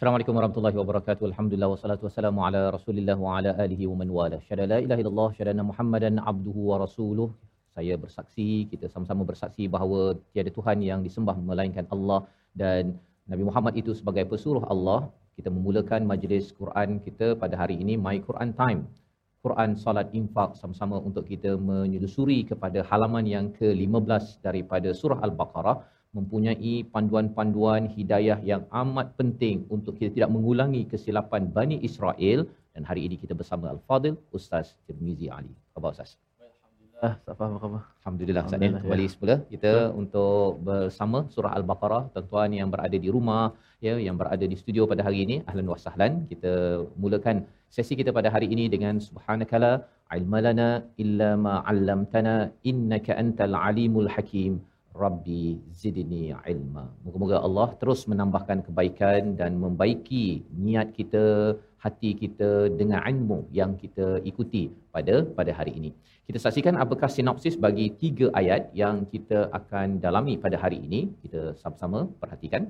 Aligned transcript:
Assalamualaikum 0.00 0.36
warahmatullahi 0.36 0.76
wabarakatuh. 0.80 1.24
Alhamdulillah 1.28 1.68
wassalatu 1.72 2.04
wassalamu 2.08 2.40
ala 2.46 2.60
Rasulillah 2.74 3.16
wa 3.24 3.32
ala 3.36 3.50
alihi 3.64 3.84
wa 3.90 3.96
man 4.00 4.08
wala. 4.18 4.36
Syada 4.46 4.64
la 4.70 4.78
ilaha 4.84 5.00
illallah, 5.02 5.28
syada 5.38 5.52
Muhammadan 5.70 6.14
abduhu 6.30 6.60
wa 6.70 6.76
rasuluh. 6.82 7.26
Saya 7.76 8.00
bersaksi, 8.04 8.64
kita 8.70 8.88
sama-sama 8.88 9.28
bersaksi 9.30 9.68
bahawa 9.74 10.16
tiada 10.32 10.48
Tuhan 10.56 10.80
yang 10.88 11.04
disembah 11.04 11.36
melainkan 11.48 11.84
Allah 11.92 12.24
dan 12.62 12.96
Nabi 13.28 13.44
Muhammad 13.48 13.76
itu 13.76 13.92
sebagai 13.92 14.24
pesuruh 14.32 14.64
Allah. 14.72 15.12
Kita 15.36 15.52
memulakan 15.52 16.08
majlis 16.08 16.48
Quran 16.60 16.96
kita 17.04 17.36
pada 17.36 17.60
hari 17.60 17.76
ini 17.84 18.00
My 18.06 18.16
Quran 18.24 18.56
Time. 18.56 18.88
Quran 19.44 19.76
Salat 19.84 20.16
Infak 20.16 20.56
sama-sama 20.56 20.96
untuk 20.96 21.28
kita 21.28 21.60
menyelusuri 21.70 22.48
kepada 22.48 22.80
halaman 22.88 23.28
yang 23.36 23.52
ke-15 23.52 24.40
daripada 24.48 24.96
surah 24.96 25.20
Al-Baqarah 25.28 25.99
mempunyai 26.18 26.72
panduan-panduan 26.94 27.82
hidayah 27.96 28.38
yang 28.50 28.62
amat 28.82 29.08
penting 29.20 29.56
untuk 29.76 29.94
kita 29.98 30.10
tidak 30.16 30.30
mengulangi 30.36 30.82
kesilapan 30.92 31.44
Bani 31.58 31.78
Israel 31.88 32.40
dan 32.74 32.82
hari 32.88 33.02
ini 33.06 33.16
kita 33.22 33.34
bersama 33.40 33.66
Al-Fadil 33.74 34.18
Ustaz 34.38 34.74
Tirmizi 34.86 35.28
Ali. 35.36 35.54
Khabar 35.74 35.90
Ustaz? 35.94 36.12
Ah, 37.06 37.14
tak 37.26 37.34
faham 37.38 37.52
apa. 37.56 37.78
Alhamdulillah 38.00 38.42
Ustaz 38.46 38.58
ya. 38.58 38.60
Alhamdulillah, 38.60 38.82
Kembali 38.84 39.06
semula 39.12 39.36
kita 39.52 39.72
untuk 40.00 40.48
bersama 40.66 41.18
surah 41.34 41.52
Al-Baqarah. 41.58 42.02
Tuan-tuan 42.14 42.50
yang 42.58 42.68
berada 42.74 42.96
di 43.04 43.08
rumah, 43.16 43.44
ya, 43.86 43.94
yang 44.06 44.16
berada 44.20 44.44
di 44.52 44.56
studio 44.62 44.84
pada 44.90 45.02
hari 45.06 45.18
ini, 45.24 45.36
ahlan 45.50 45.70
wa 45.72 45.78
sahlan. 45.84 46.12
Kita 46.32 46.52
mulakan 47.02 47.36
sesi 47.76 47.96
kita 48.00 48.12
pada 48.18 48.28
hari 48.34 48.48
ini 48.54 48.66
dengan 48.74 49.00
subhanakala 49.06 49.72
ilmalana 50.18 50.68
illa 51.04 51.30
ma 51.46 51.54
'allamtana 51.64 52.36
innaka 52.72 53.16
antal 53.22 53.56
alimul 53.68 54.10
hakim. 54.16 54.52
Rabbi 54.94 55.42
zidni 55.80 56.34
ilma. 56.52 56.84
Moga-moga 57.04 57.36
Allah 57.46 57.68
terus 57.80 58.00
menambahkan 58.10 58.60
kebaikan 58.66 59.38
dan 59.40 59.54
membaiki 59.64 60.42
niat 60.66 60.90
kita, 60.98 61.54
hati 61.84 62.10
kita 62.22 62.50
dengan 62.80 63.00
ilmu 63.10 63.38
yang 63.58 63.72
kita 63.82 64.06
ikuti 64.30 64.64
pada 64.94 65.24
pada 65.38 65.52
hari 65.58 65.72
ini. 65.80 65.90
Kita 66.26 66.38
saksikan 66.44 66.76
apakah 66.84 67.08
sinopsis 67.16 67.56
bagi 67.66 67.86
tiga 68.02 68.26
ayat 68.40 68.70
yang 68.82 69.06
kita 69.12 69.38
akan 69.58 69.98
dalami 70.04 70.34
pada 70.44 70.56
hari 70.64 70.78
ini. 70.86 71.00
Kita 71.22 71.42
sama-sama 71.62 72.06
perhatikan. 72.22 72.64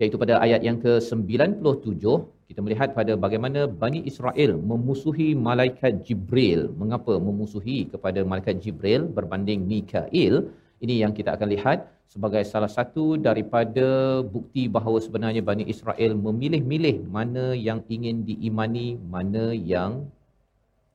Iaitu 0.00 0.18
pada 0.22 0.34
ayat 0.44 0.60
yang 0.66 0.78
ke-97, 0.84 2.02
kita 2.50 2.60
melihat 2.66 2.88
pada 2.98 3.12
bagaimana 3.24 3.60
Bani 3.82 4.00
Israel 4.10 4.52
memusuhi 4.70 5.28
malaikat 5.48 6.02
Jibril. 6.06 6.62
Mengapa 6.80 7.14
memusuhi 7.26 7.78
kepada 7.92 8.20
malaikat 8.30 8.58
Jibril 8.64 9.06
berbanding 9.18 9.62
Mikail? 9.70 10.34
Ini 10.80 11.04
yang 11.06 11.12
kita 11.14 11.36
akan 11.36 11.48
lihat 11.54 11.78
sebagai 12.14 12.42
salah 12.46 12.70
satu 12.70 13.18
daripada 13.18 14.22
bukti 14.22 14.70
bahawa 14.70 14.98
sebenarnya 15.02 15.42
Bani 15.42 15.64
Israel 15.66 16.12
memilih-milih 16.26 16.96
mana 17.16 17.54
yang 17.54 17.82
ingin 17.90 18.22
diimani, 18.28 18.98
mana 19.14 19.54
yang 19.54 20.06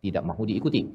tidak 0.03 0.23
mahu 0.23 0.44
diikuti. 0.47 0.88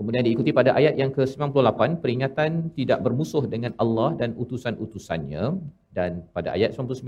Kemudian 0.00 0.24
diikuti 0.24 0.50
pada 0.56 0.72
ayat 0.80 0.96
yang 0.96 1.12
ke-98, 1.12 2.00
peringatan 2.00 2.72
tidak 2.72 3.04
bermusuh 3.04 3.44
dengan 3.44 3.72
Allah 3.76 4.16
dan 4.20 4.32
utusan-utusannya. 4.32 5.44
Dan 5.92 6.24
pada 6.32 6.56
ayat 6.56 6.72
99, 6.72 7.04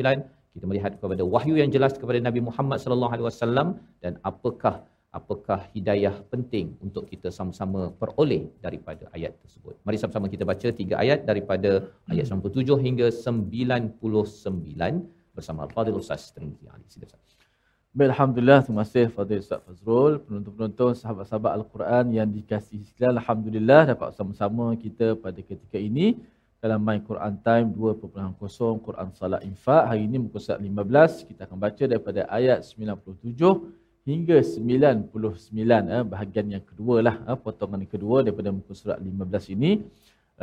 kita 0.52 0.64
melihat 0.68 0.92
kepada 1.00 1.24
wahyu 1.24 1.56
yang 1.56 1.72
jelas 1.72 1.96
kepada 1.96 2.20
Nabi 2.20 2.40
Muhammad 2.44 2.78
sallallahu 2.84 3.12
alaihi 3.16 3.26
wasallam 3.32 3.80
dan 4.04 4.20
apakah 4.30 4.84
apakah 5.18 5.68
hidayah 5.76 6.14
penting 6.32 6.72
untuk 6.80 7.04
kita 7.12 7.28
sama-sama 7.38 7.92
peroleh 8.00 8.48
daripada 8.64 9.04
ayat 9.16 9.36
tersebut. 9.44 9.76
Mari 9.84 10.00
sama-sama 10.00 10.26
kita 10.34 10.48
baca 10.48 10.68
tiga 10.80 10.94
ayat 11.04 11.28
daripada 11.28 11.92
ayat 12.08 12.24
97 12.32 12.80
hingga 12.86 13.06
99 13.12 14.00
bersama 15.36 15.68
Al-Fadhil 15.68 16.00
Ustaz 16.00 16.32
Tirmizi 16.32 16.64
Ali. 16.72 16.88
Sila 16.88 17.04
Ustaz. 17.04 17.20
Alhamdulillah. 17.92 18.64
Terima 18.64 18.88
kasih 18.88 19.12
Fadil 19.12 19.44
Ustaz 19.44 19.60
Fazrul. 19.68 20.16
Penonton-penonton, 20.24 20.96
sahabat-sahabat 20.96 21.52
Al-Quran 21.60 22.04
yang 22.16 22.28
dikasihi 22.32 22.88
sekalian. 22.88 23.20
Alhamdulillah 23.20 23.92
dapat 23.92 24.16
sama-sama 24.16 24.72
kita 24.80 25.12
pada 25.24 25.36
ketika 25.36 25.76
ini 25.76 26.16
dalam 26.64 26.80
My 26.80 27.04
Quran 27.04 27.36
Time 27.44 27.68
2.0 27.76 28.80
Quran 28.86 29.08
Salat 29.12 29.44
Infak. 29.44 29.92
Hari 29.92 30.08
ini 30.08 30.24
muka 30.24 30.40
surat 30.40 30.64
15. 30.64 31.28
Kita 31.28 31.44
akan 31.44 31.58
baca 31.60 31.84
daripada 31.84 32.24
ayat 32.32 32.64
97 32.64 33.81
hingga 34.08 34.38
99. 34.42 35.92
Eh, 35.96 36.04
bahagian 36.12 36.46
yang 36.54 36.64
kedua 36.70 36.96
lah. 37.06 37.16
Eh, 37.28 37.38
potongan 37.44 37.82
kedua 37.86 38.16
daripada 38.26 38.50
muka 38.50 38.72
surat 38.74 38.98
15 38.98 39.46
ini. 39.56 39.72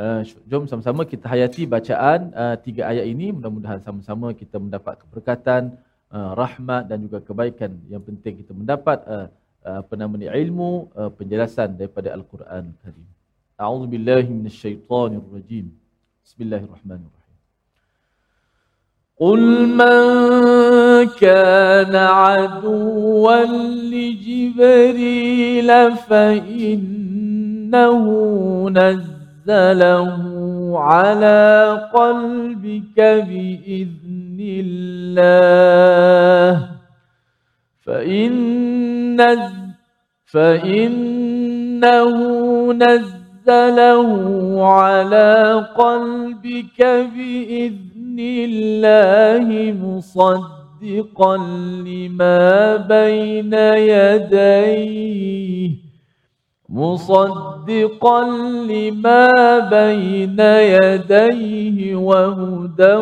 Uh, 0.00 0.24
jom 0.48 0.64
sama-sama 0.64 1.04
kita 1.04 1.28
hayati 1.28 1.68
bacaan 1.68 2.32
tiga 2.64 2.88
ayat 2.88 3.04
ini. 3.04 3.36
Mudah-mudahan 3.36 3.84
sama-sama 3.84 4.32
kita 4.32 4.56
mendapat 4.56 4.96
keberkatan, 5.02 5.76
rahmat 6.40 6.88
dan 6.88 7.04
juga 7.04 7.20
kebaikan 7.20 7.76
yang 7.92 8.00
penting 8.00 8.40
kita 8.40 8.56
mendapat 8.56 8.96
apa 9.60 9.94
nama 10.00 10.14
ni 10.16 10.24
ilmu 10.24 10.88
penjelasan 11.20 11.76
daripada 11.76 12.16
Al-Quran 12.16 12.72
Karim. 12.80 13.08
A'udzu 13.60 13.92
billahi 13.92 14.30
minasyaitonir 14.32 15.26
rajim. 15.36 15.68
Bismillahirrahmanirrahim. 16.24 17.19
قل 19.20 19.68
من 19.68 20.00
كان 21.20 21.96
عدوا 21.96 23.44
لجبريل 23.92 25.70
فإنه 25.96 27.16
نزله 28.70 30.16
على 30.78 31.78
قلبك 31.94 32.96
بإذن 33.00 34.38
الله 34.40 35.10
فإن 37.86 38.40
فإنه 40.32 42.16
نزله 42.72 44.08
على 44.66 45.66
قلبك 45.76 46.82
بإذن 48.10 48.18
الله 48.18 49.72
مصدقا 49.72 51.36
لما 51.86 52.76
بين 52.76 53.52
يديه 53.94 55.70
مصدقا 56.68 58.24
لما 58.66 59.58
بين 59.58 60.40
يديه 60.40 61.96
وهدى 61.96 62.96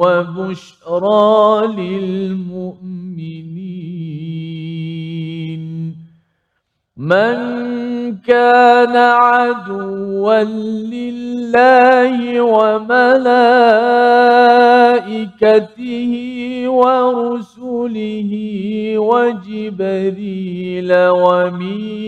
وبشرى 0.00 1.66
للمؤمنين. 1.76 3.14
من 6.96 7.83
كان 8.26 8.96
عدوا 8.96 10.42
لله 10.94 12.40
وملائكته 12.40 13.34
ورسله 16.68 18.32
وجبريل 18.98 20.90
وميكال 20.94 22.04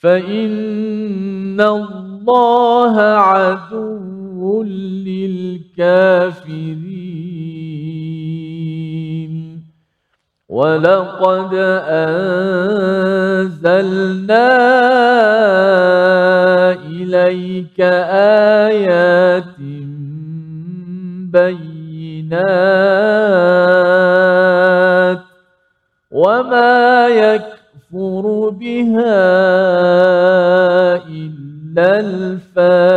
فإن 0.00 1.60
الله 1.60 3.00
عدو 3.00 4.62
للكافرين. 5.06 6.22
ولقد 10.52 11.54
أنزلنا 13.48 13.72
إليك 16.92 17.80
آيات 17.80 19.56
بينات 21.32 22.52
وما 26.12 27.08
يكفر 27.08 28.24
بها 28.48 29.24
إلا 31.08 32.00
الفاسقون. 32.00 32.92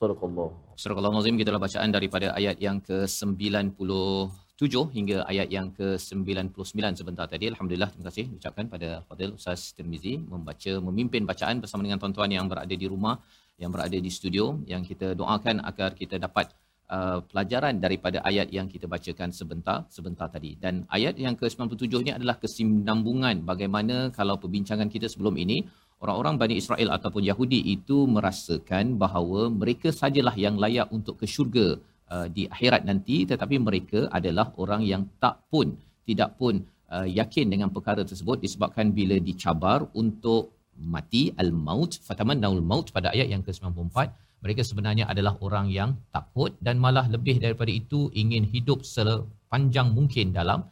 صدق 0.00 0.24
الله. 0.24 0.57
Surah 0.78 0.94
Al-Nazim 0.94 1.34
kita 1.34 1.50
telah 1.50 1.62
bacaan 1.66 1.90
daripada 1.90 2.26
ayat 2.38 2.56
yang 2.64 2.78
ke-97 2.88 4.62
hingga 4.96 5.16
ayat 5.30 5.48
yang 5.56 5.68
ke-99 5.78 6.78
sebentar 7.00 7.26
tadi. 7.32 7.50
Alhamdulillah 7.50 7.90
terima 7.90 8.06
kasih 8.06 8.24
ucapkan 8.38 8.70
pada 8.74 8.88
Fadil 9.08 9.34
Ustaz 9.38 9.74
Tirmizi 9.74 10.14
membaca 10.34 10.72
memimpin 10.86 11.26
bacaan 11.30 11.58
bersama 11.62 11.82
dengan 11.82 11.98
tuan-tuan 12.02 12.30
yang 12.36 12.46
berada 12.52 12.74
di 12.82 12.86
rumah, 12.92 13.18
yang 13.62 13.74
berada 13.74 13.98
di 14.06 14.10
studio 14.18 14.44
yang 14.72 14.86
kita 14.90 15.18
doakan 15.18 15.66
agar 15.70 15.98
kita 15.98 16.14
dapat 16.26 16.46
uh, 16.94 17.26
pelajaran 17.26 17.82
daripada 17.82 18.22
ayat 18.30 18.46
yang 18.54 18.70
kita 18.70 18.86
bacakan 18.94 19.34
sebentar 19.34 19.82
sebentar 19.96 20.30
tadi. 20.30 20.54
Dan 20.62 20.86
ayat 20.94 21.18
yang 21.18 21.34
ke-97 21.34 22.06
ni 22.06 22.14
adalah 22.18 22.38
kesinambungan 22.38 23.42
bagaimana 23.50 24.14
kalau 24.14 24.38
perbincangan 24.38 24.86
kita 24.94 25.10
sebelum 25.10 25.42
ini 25.42 25.58
orang-orang 26.02 26.34
Bani 26.40 26.54
Israel 26.62 26.88
ataupun 26.96 27.22
Yahudi 27.30 27.60
itu 27.74 28.06
merasakan 28.16 28.98
bahawa 29.02 29.40
mereka 29.60 29.88
sajalah 30.00 30.34
yang 30.44 30.56
layak 30.64 30.88
untuk 30.96 31.14
ke 31.20 31.26
syurga 31.34 31.66
uh, 32.14 32.26
di 32.36 32.46
akhirat 32.54 32.82
nanti. 32.90 33.16
Tetapi 33.30 33.56
mereka 33.68 34.00
adalah 34.18 34.46
orang 34.62 34.82
yang 34.92 35.02
tak 35.22 35.36
pun 35.50 35.74
tidak 36.08 36.30
pun 36.40 36.62
uh, 36.94 37.06
yakin 37.18 37.46
dengan 37.52 37.68
perkara 37.74 38.02
tersebut. 38.10 38.38
Disebabkan 38.44 38.94
bila 38.98 39.16
dicabar 39.18 39.84
untuk 40.02 40.54
mati 40.78 41.34
al-maut 41.42 41.98
fatamannaul 42.06 42.62
maut 42.62 42.86
pada 42.94 43.10
ayat 43.10 43.28
yang 43.34 43.42
ke-94 43.42 44.28
mereka 44.44 44.62
sebenarnya 44.62 45.04
adalah 45.12 45.34
orang 45.46 45.66
yang 45.78 45.90
takut 46.14 46.54
dan 46.62 46.78
malah 46.84 47.06
lebih 47.14 47.42
daripada 47.42 47.72
itu 47.74 48.06
ingin 48.14 48.46
hidup 48.46 48.86
sepanjang 48.86 49.90
mungkin 49.90 50.30
dalam 50.30 50.62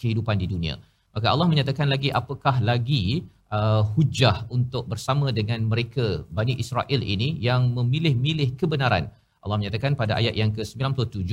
kehidupan 0.00 0.40
di 0.40 0.46
dunia. 0.48 0.74
Maka 1.12 1.28
Allah 1.28 1.48
menyatakan 1.52 1.92
lagi 1.92 2.08
apakah 2.08 2.64
lagi 2.64 3.28
uh, 3.52 3.82
hujah 3.94 4.48
untuk 4.56 4.88
bersama 4.92 5.28
dengan 5.38 5.60
mereka 5.68 6.24
Bani 6.32 6.56
Israel 6.62 7.00
ini 7.14 7.36
yang 7.48 7.76
memilih-milih 7.76 8.56
kebenaran. 8.60 9.12
Allah 9.42 9.56
menyatakan 9.60 9.92
pada 10.00 10.16
ayat 10.20 10.34
yang 10.38 10.50
ke-97, 10.56 11.28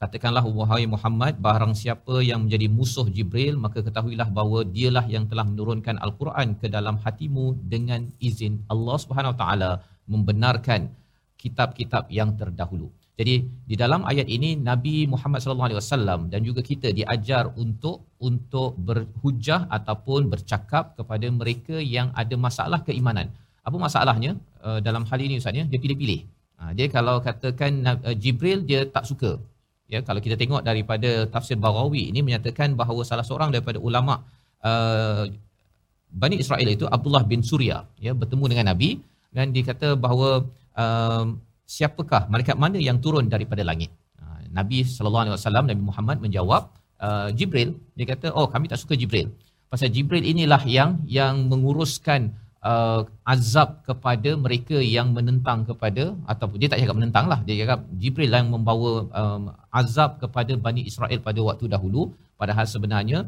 katakanlah 0.00 0.44
wahai 0.58 0.84
Muhammad, 0.94 1.36
barang 1.46 1.74
siapa 1.76 2.24
yang 2.24 2.48
menjadi 2.48 2.66
musuh 2.72 3.06
Jibril, 3.16 3.54
maka 3.64 3.84
ketahuilah 3.86 4.28
bahawa 4.32 4.64
dialah 4.64 5.04
yang 5.14 5.28
telah 5.30 5.44
menurunkan 5.44 6.00
Al-Quran 6.00 6.56
ke 6.60 6.66
dalam 6.76 6.96
hatimu 7.04 7.46
dengan 7.72 8.08
izin 8.18 8.64
Allah 8.72 8.96
Subhanahu 8.96 9.36
Wa 9.36 9.40
Taala 9.44 9.72
membenarkan 10.08 10.88
kitab-kitab 11.36 12.08
yang 12.18 12.32
terdahulu. 12.40 12.88
Jadi 13.20 13.34
di 13.70 13.76
dalam 13.82 14.00
ayat 14.10 14.26
ini 14.36 14.50
Nabi 14.68 14.96
Muhammad 15.12 15.40
sallallahu 15.42 15.68
alaihi 15.68 15.80
wasallam 15.82 16.20
dan 16.32 16.40
juga 16.48 16.60
kita 16.70 16.88
diajar 16.98 17.44
untuk 17.64 17.96
untuk 18.28 18.70
berhujah 18.88 19.60
ataupun 19.76 20.30
bercakap 20.32 20.84
kepada 20.98 21.28
mereka 21.40 21.76
yang 21.96 22.08
ada 22.22 22.36
masalah 22.46 22.80
keimanan. 22.88 23.28
Apa 23.68 23.76
masalahnya 23.86 24.30
uh, 24.68 24.80
dalam 24.86 25.04
hal 25.10 25.20
ini 25.26 25.36
ustaz 25.40 25.60
ya? 25.60 25.64
Dia 25.72 25.80
pilih-pilih. 25.84 26.20
Ha, 26.60 26.72
dia 26.78 26.86
kalau 26.96 27.16
katakan 27.26 27.72
uh, 27.92 28.16
Jibril 28.22 28.64
dia 28.70 28.80
tak 28.96 29.04
suka. 29.10 29.32
Ya 29.92 30.00
kalau 30.06 30.20
kita 30.24 30.36
tengok 30.40 30.62
daripada 30.70 31.10
tafsir 31.34 31.58
Baghawi 31.66 32.02
ini 32.10 32.20
menyatakan 32.26 32.78
bahawa 32.80 33.02
salah 33.10 33.26
seorang 33.28 33.50
daripada 33.54 33.78
ulama 33.88 34.16
uh, 34.70 35.24
Bani 36.22 36.36
Israel 36.42 36.68
itu 36.76 36.86
Abdullah 36.96 37.24
bin 37.32 37.42
Surya 37.50 37.78
ya 38.06 38.12
bertemu 38.20 38.44
dengan 38.52 38.66
Nabi 38.72 38.90
dan 39.36 39.52
dia 39.54 39.64
kata 39.70 39.88
bahawa 40.04 40.30
uh, 40.82 41.24
siapakah 41.76 42.22
malaikat 42.32 42.56
mana 42.64 42.78
yang 42.88 42.98
turun 43.04 43.26
daripada 43.34 43.62
langit 43.70 43.90
uh, 44.22 44.40
Nabi 44.58 44.78
sallallahu 44.96 45.24
alaihi 45.24 45.36
wasallam 45.38 45.64
Nabi 45.70 45.82
Muhammad 45.90 46.16
menjawab 46.24 46.62
uh, 47.06 47.28
Jibril 47.38 47.70
dia 47.98 48.06
kata 48.12 48.28
oh 48.38 48.46
kami 48.54 48.66
tak 48.72 48.80
suka 48.82 48.94
Jibril 49.02 49.28
pasal 49.72 49.90
Jibril 49.96 50.24
inilah 50.32 50.62
yang 50.76 50.92
yang 51.18 51.34
menguruskan 51.52 52.20
uh, 52.70 53.00
azab 53.34 53.68
kepada 53.88 54.30
mereka 54.44 54.76
yang 54.96 55.10
menentang 55.16 55.60
kepada 55.70 56.04
ataupun 56.32 56.56
dia 56.62 56.68
tak 56.72 56.80
cakap 56.82 56.96
menentang 57.00 57.26
lah 57.32 57.38
dia 57.46 57.56
cakap 57.62 57.80
Jibril 58.02 58.32
yang 58.38 58.48
membawa 58.56 58.92
um, 59.20 59.42
azab 59.82 60.18
kepada 60.24 60.52
Bani 60.66 60.82
Israel 60.90 61.20
pada 61.28 61.40
waktu 61.48 61.66
dahulu 61.74 62.02
padahal 62.40 62.66
sebenarnya 62.74 63.20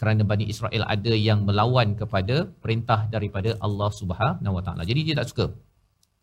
kerana 0.00 0.22
Bani 0.30 0.44
Israel 0.52 0.82
ada 0.94 1.12
yang 1.28 1.40
melawan 1.48 1.88
kepada 2.00 2.36
perintah 2.62 3.00
daripada 3.14 3.50
Allah 3.66 3.90
Subhanahu 4.00 4.56
Wa 4.56 4.62
Taala. 4.66 4.82
Jadi 4.90 5.00
dia 5.06 5.14
tak 5.18 5.28
suka. 5.30 5.46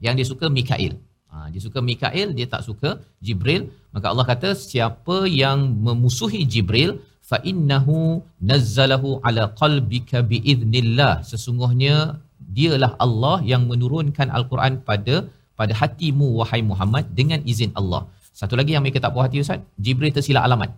Yang 0.05 0.13
dia 0.19 0.27
suka 0.31 0.45
Mikail. 0.57 0.93
Ha, 1.35 1.51
dia 1.51 1.61
suka 1.65 1.79
Mikail, 1.89 2.27
dia 2.37 2.47
tak 2.53 2.63
suka 2.67 2.89
Jibril. 3.25 3.67
Maka 3.95 4.07
Allah 4.11 4.25
kata 4.31 4.49
siapa 4.55 5.17
yang 5.41 5.59
memusuhi 5.85 6.41
Jibril 6.53 6.91
fa 7.29 7.37
innahu 7.51 8.23
nazzalahu 8.51 9.19
ala 9.27 9.43
qalbika 9.61 10.23
biiznillah. 10.31 11.13
Sesungguhnya 11.31 11.95
dialah 12.57 12.91
Allah 13.05 13.37
yang 13.51 13.67
menurunkan 13.71 14.31
al-Quran 14.37 14.79
pada 14.89 15.15
pada 15.59 15.73
hatimu 15.81 16.27
wahai 16.39 16.61
Muhammad 16.71 17.11
dengan 17.19 17.43
izin 17.51 17.75
Allah. 17.79 18.01
Satu 18.39 18.55
lagi 18.59 18.71
yang 18.75 18.83
mereka 18.85 19.03
tak 19.03 19.11
puas 19.15 19.27
hati 19.27 19.43
Ustaz, 19.43 19.59
Jibril 19.85 20.15
tersilap 20.15 20.47
alamat. 20.47 20.71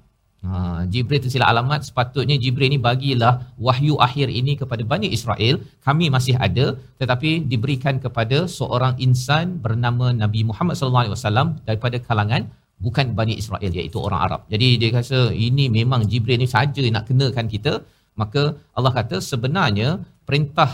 Ha, 0.46 0.86
Jibril 0.94 1.22
tersilap 1.24 1.50
alamat. 1.54 1.82
Sepatutnya 1.88 2.36
Jibril 2.44 2.70
ni 2.74 2.80
bagilah 2.88 3.34
wahyu 3.68 3.98
akhir 4.08 4.28
ini 4.40 4.54
kepada 4.62 4.84
Bani 4.92 5.08
Israel. 5.18 5.56
Kami 5.88 6.06
masih 6.16 6.36
ada 6.48 6.66
tetapi 7.02 7.32
diberikan 7.52 7.98
kepada 8.06 8.46
seorang 8.58 8.94
insan 9.08 9.58
bernama 9.66 10.14
Nabi 10.24 10.42
Muhammad 10.50 10.78
sallallahu 10.78 11.04
alaihi 11.06 11.18
wasallam 11.18 11.48
daripada 11.68 11.98
kalangan 12.08 12.44
bukan 12.86 13.18
Bani 13.20 13.34
Israel 13.42 13.72
iaitu 13.80 13.98
orang 14.08 14.22
Arab. 14.28 14.42
Jadi 14.54 14.68
dia 14.82 14.90
kata 14.98 15.22
ini 15.48 15.66
memang 15.80 16.04
Jibril 16.12 16.40
ni 16.44 16.50
saja 16.56 16.84
nak 16.96 17.06
kenakan 17.10 17.48
kita. 17.56 17.74
Maka 18.22 18.44
Allah 18.78 18.94
kata 19.00 19.18
sebenarnya 19.32 19.90
perintah 20.28 20.70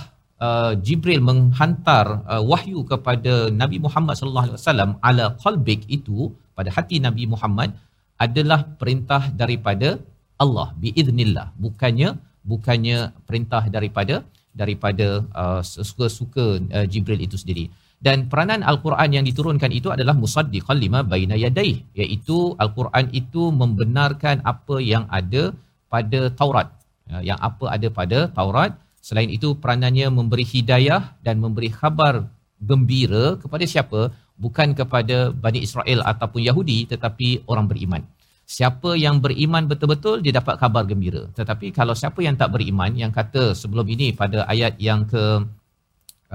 uh, 0.45 0.73
Jibril 0.85 1.21
menghantar 1.29 2.05
uh, 2.33 2.43
wahyu 2.51 2.81
kepada 2.91 3.33
Nabi 3.61 3.77
Muhammad 3.85 4.15
sallallahu 4.19 4.45
alaihi 4.47 4.59
wasallam 4.59 4.91
ala 5.09 5.25
qalbik 5.43 5.81
itu 5.97 6.31
pada 6.57 6.69
hati 6.75 6.97
Nabi 7.07 7.23
Muhammad 7.33 7.69
adalah 8.17 8.63
perintah 8.81 9.29
daripada 9.41 9.99
Allah 10.43 10.67
biiznillah. 10.83 11.47
Bukannya 11.63 12.09
bukannya 12.43 12.97
perintah 13.27 13.63
daripada 13.75 14.15
daripada 14.53 15.07
uh, 15.33 15.61
suka-suka 15.65 16.61
uh, 16.77 16.85
Jibril 16.91 17.21
itu 17.25 17.37
sendiri. 17.41 17.65
Dan 18.03 18.27
peranan 18.31 18.61
al-Quran 18.67 19.09
yang 19.15 19.25
diturunkan 19.29 19.71
itu 19.71 19.87
adalah 19.95 20.11
musaddiqan 20.23 20.75
lima 20.75 20.99
baina 21.11 21.39
yadayh 21.39 21.79
iaitu 21.95 22.51
al-Quran 22.63 23.07
itu 23.15 23.43
membenarkan 23.61 24.43
apa 24.43 24.75
yang 24.83 25.07
ada 25.19 25.55
pada 25.87 26.21
Taurat. 26.39 26.67
Uh, 27.09 27.23
yang 27.29 27.39
apa 27.49 27.65
ada 27.75 27.87
pada 27.99 28.19
Taurat. 28.37 28.71
Selain 29.03 29.27
itu 29.27 29.51
peranannya 29.61 30.07
memberi 30.07 30.45
hidayah 30.47 31.01
dan 31.25 31.35
memberi 31.43 31.67
khabar 31.79 32.15
gembira 32.69 33.35
kepada 33.41 33.65
siapa 33.67 34.01
bukan 34.43 34.75
kepada 34.79 35.31
Bani 35.31 35.63
Israel 35.63 36.03
ataupun 36.11 36.43
Yahudi 36.43 36.83
tetapi 36.91 37.47
orang 37.47 37.65
beriman. 37.71 38.03
Siapa 38.43 38.99
yang 38.99 39.23
beriman 39.23 39.63
betul-betul 39.71 40.19
dia 40.19 40.35
dapat 40.35 40.59
khabar 40.59 40.83
gembira. 40.83 41.23
Tetapi 41.31 41.71
kalau 41.71 41.95
siapa 41.95 42.19
yang 42.19 42.35
tak 42.35 42.51
beriman 42.51 42.91
yang 42.91 43.11
kata 43.19 43.55
sebelum 43.55 43.87
ini 43.87 44.11
pada 44.11 44.43
ayat 44.53 44.75
yang 44.83 45.07
ke 45.07 45.23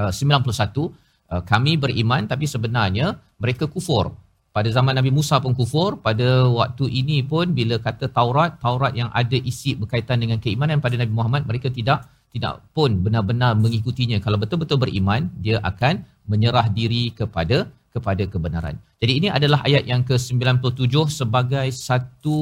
uh, 0.00 0.10
91 0.10 0.48
uh, 0.48 1.42
kami 1.44 1.76
beriman 1.76 2.24
tapi 2.24 2.48
sebenarnya 2.48 3.20
mereka 3.36 3.68
kufur. 3.68 4.16
Pada 4.48 4.72
zaman 4.72 4.96
Nabi 4.96 5.12
Musa 5.12 5.38
pun 5.38 5.52
kufur, 5.54 6.00
pada 6.00 6.48
waktu 6.48 6.88
ini 6.90 7.22
pun 7.22 7.52
bila 7.52 7.76
kata 7.78 8.08
Taurat, 8.10 8.56
Taurat 8.58 8.96
yang 8.96 9.12
ada 9.12 9.36
isi 9.36 9.76
berkaitan 9.76 10.18
dengan 10.18 10.40
keimanan 10.40 10.80
pada 10.80 10.96
Nabi 10.98 11.12
Muhammad 11.12 11.46
mereka 11.46 11.68
tidak 11.70 12.08
tidak 12.32 12.60
pun 12.76 13.04
benar-benar 13.04 13.56
mengikutinya. 13.56 14.18
Kalau 14.20 14.36
betul-betul 14.40 14.80
beriman, 14.80 15.32
dia 15.40 15.60
akan 15.64 16.04
menyerah 16.28 16.68
diri 16.68 17.12
kepada 17.12 17.68
kepada 17.94 18.22
kebenaran. 18.32 18.76
Jadi 19.02 19.12
ini 19.18 19.28
adalah 19.38 19.60
ayat 19.68 19.84
yang 19.90 20.02
ke-97 20.08 20.94
sebagai 21.20 21.66
satu 21.72 22.38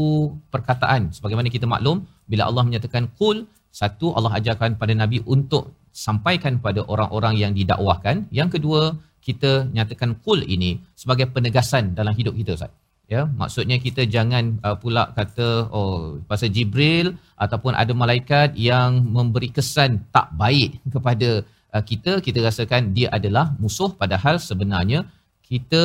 perkataan. 0.53 1.15
Sebagaimana 1.17 1.49
kita 1.57 1.67
maklum, 1.75 2.03
bila 2.31 2.49
Allah 2.49 2.65
menyatakan 2.69 3.07
kul, 3.19 3.47
satu 3.71 4.17
Allah 4.17 4.33
ajarkan 4.41 4.81
pada 4.81 4.93
Nabi 5.03 5.21
untuk 5.35 5.77
sampaikan 5.93 6.61
pada 6.67 6.81
orang-orang 6.93 7.35
yang 7.43 7.53
didakwahkan. 7.59 8.29
Yang 8.39 8.59
kedua, 8.59 8.81
kita 9.27 9.53
nyatakan 9.77 10.11
kul 10.25 10.41
ini 10.55 10.71
sebagai 10.95 11.27
penegasan 11.35 11.85
dalam 11.99 12.15
hidup 12.19 12.35
kita 12.41 12.55
Ustaz. 12.59 12.73
ya 13.15 13.23
maksudnya 13.41 13.77
kita 13.87 14.03
jangan 14.15 14.45
uh, 14.67 14.77
pula 14.83 15.03
kata 15.19 15.49
oh 15.79 16.23
pasal 16.31 16.51
Jibril 16.55 17.07
ataupun 17.45 17.73
ada 17.83 17.93
malaikat 18.03 18.49
yang 18.69 19.03
memberi 19.17 19.51
kesan 19.57 19.91
tak 20.15 20.31
baik 20.43 20.79
kepada 20.95 21.29
uh, 21.75 21.83
kita 21.91 22.13
kita 22.27 22.39
rasakan 22.49 22.95
dia 22.97 23.09
adalah 23.19 23.45
musuh 23.63 23.91
padahal 24.03 24.39
sebenarnya 24.49 25.01
kita 25.49 25.83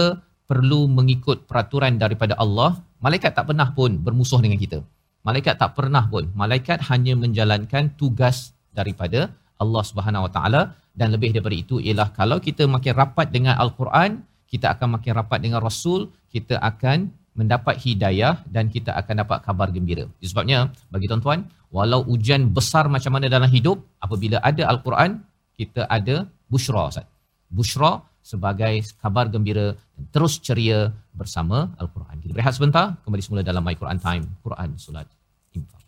perlu 0.49 0.81
mengikut 0.97 1.37
peraturan 1.49 1.95
daripada 2.03 2.33
Allah 2.43 2.71
malaikat 3.05 3.31
tak 3.37 3.45
pernah 3.49 3.67
pun 3.77 3.91
bermusuh 4.05 4.41
dengan 4.45 4.59
kita 4.63 4.79
malaikat 5.27 5.55
tak 5.61 5.71
pernah 5.77 6.03
pun 6.11 6.25
malaikat 6.41 6.79
hanya 6.89 7.13
menjalankan 7.23 7.93
tugas 8.01 8.37
daripada 8.79 9.31
Allah 9.63 9.83
Subhanahu 9.89 10.25
Wa 10.27 10.31
Taala 10.35 10.61
dan 10.99 11.07
lebih 11.13 11.29
daripada 11.35 11.57
itu 11.63 11.75
ialah 11.87 12.09
kalau 12.19 12.37
kita 12.47 12.63
makin 12.75 12.93
rapat 13.01 13.27
dengan 13.35 13.55
al-Quran 13.63 14.11
kita 14.51 14.75
akan 14.75 14.99
makin 14.99 15.11
rapat 15.15 15.39
dengan 15.39 15.63
Rasul, 15.63 16.11
kita 16.27 16.59
akan 16.59 17.07
mendapat 17.39 17.79
hidayah 17.79 18.43
dan 18.51 18.67
kita 18.67 18.91
akan 18.99 19.23
dapat 19.23 19.39
kabar 19.47 19.71
gembira. 19.71 20.03
Sebabnya 20.19 20.67
bagi 20.91 21.07
tuan-tuan, 21.07 21.47
walau 21.71 22.03
ujian 22.13 22.51
besar 22.51 22.91
macam 22.91 23.15
mana 23.15 23.31
dalam 23.31 23.47
hidup, 23.47 23.79
apabila 24.03 24.43
ada 24.43 24.67
Al-Quran, 24.67 25.23
kita 25.55 25.87
ada 25.87 26.27
bushra 26.51 26.91
Ustaz. 26.91 27.07
Bushra 27.47 28.03
sebagai 28.21 28.85
kabar 29.01 29.27
gembira 29.27 29.73
dan 29.97 30.05
terus 30.13 30.39
ceria 30.39 30.93
bersama 31.11 31.73
Al-Quran. 31.81 32.21
Kita 32.21 32.31
berehat 32.37 32.55
sebentar, 32.55 32.95
kembali 33.03 33.21
semula 33.21 33.41
dalam 33.43 33.65
My 33.65 33.75
Quran 33.75 33.99
Time, 33.99 34.25
Quran 34.45 34.77
Solat 34.77 35.09
Infaq. 35.57 35.81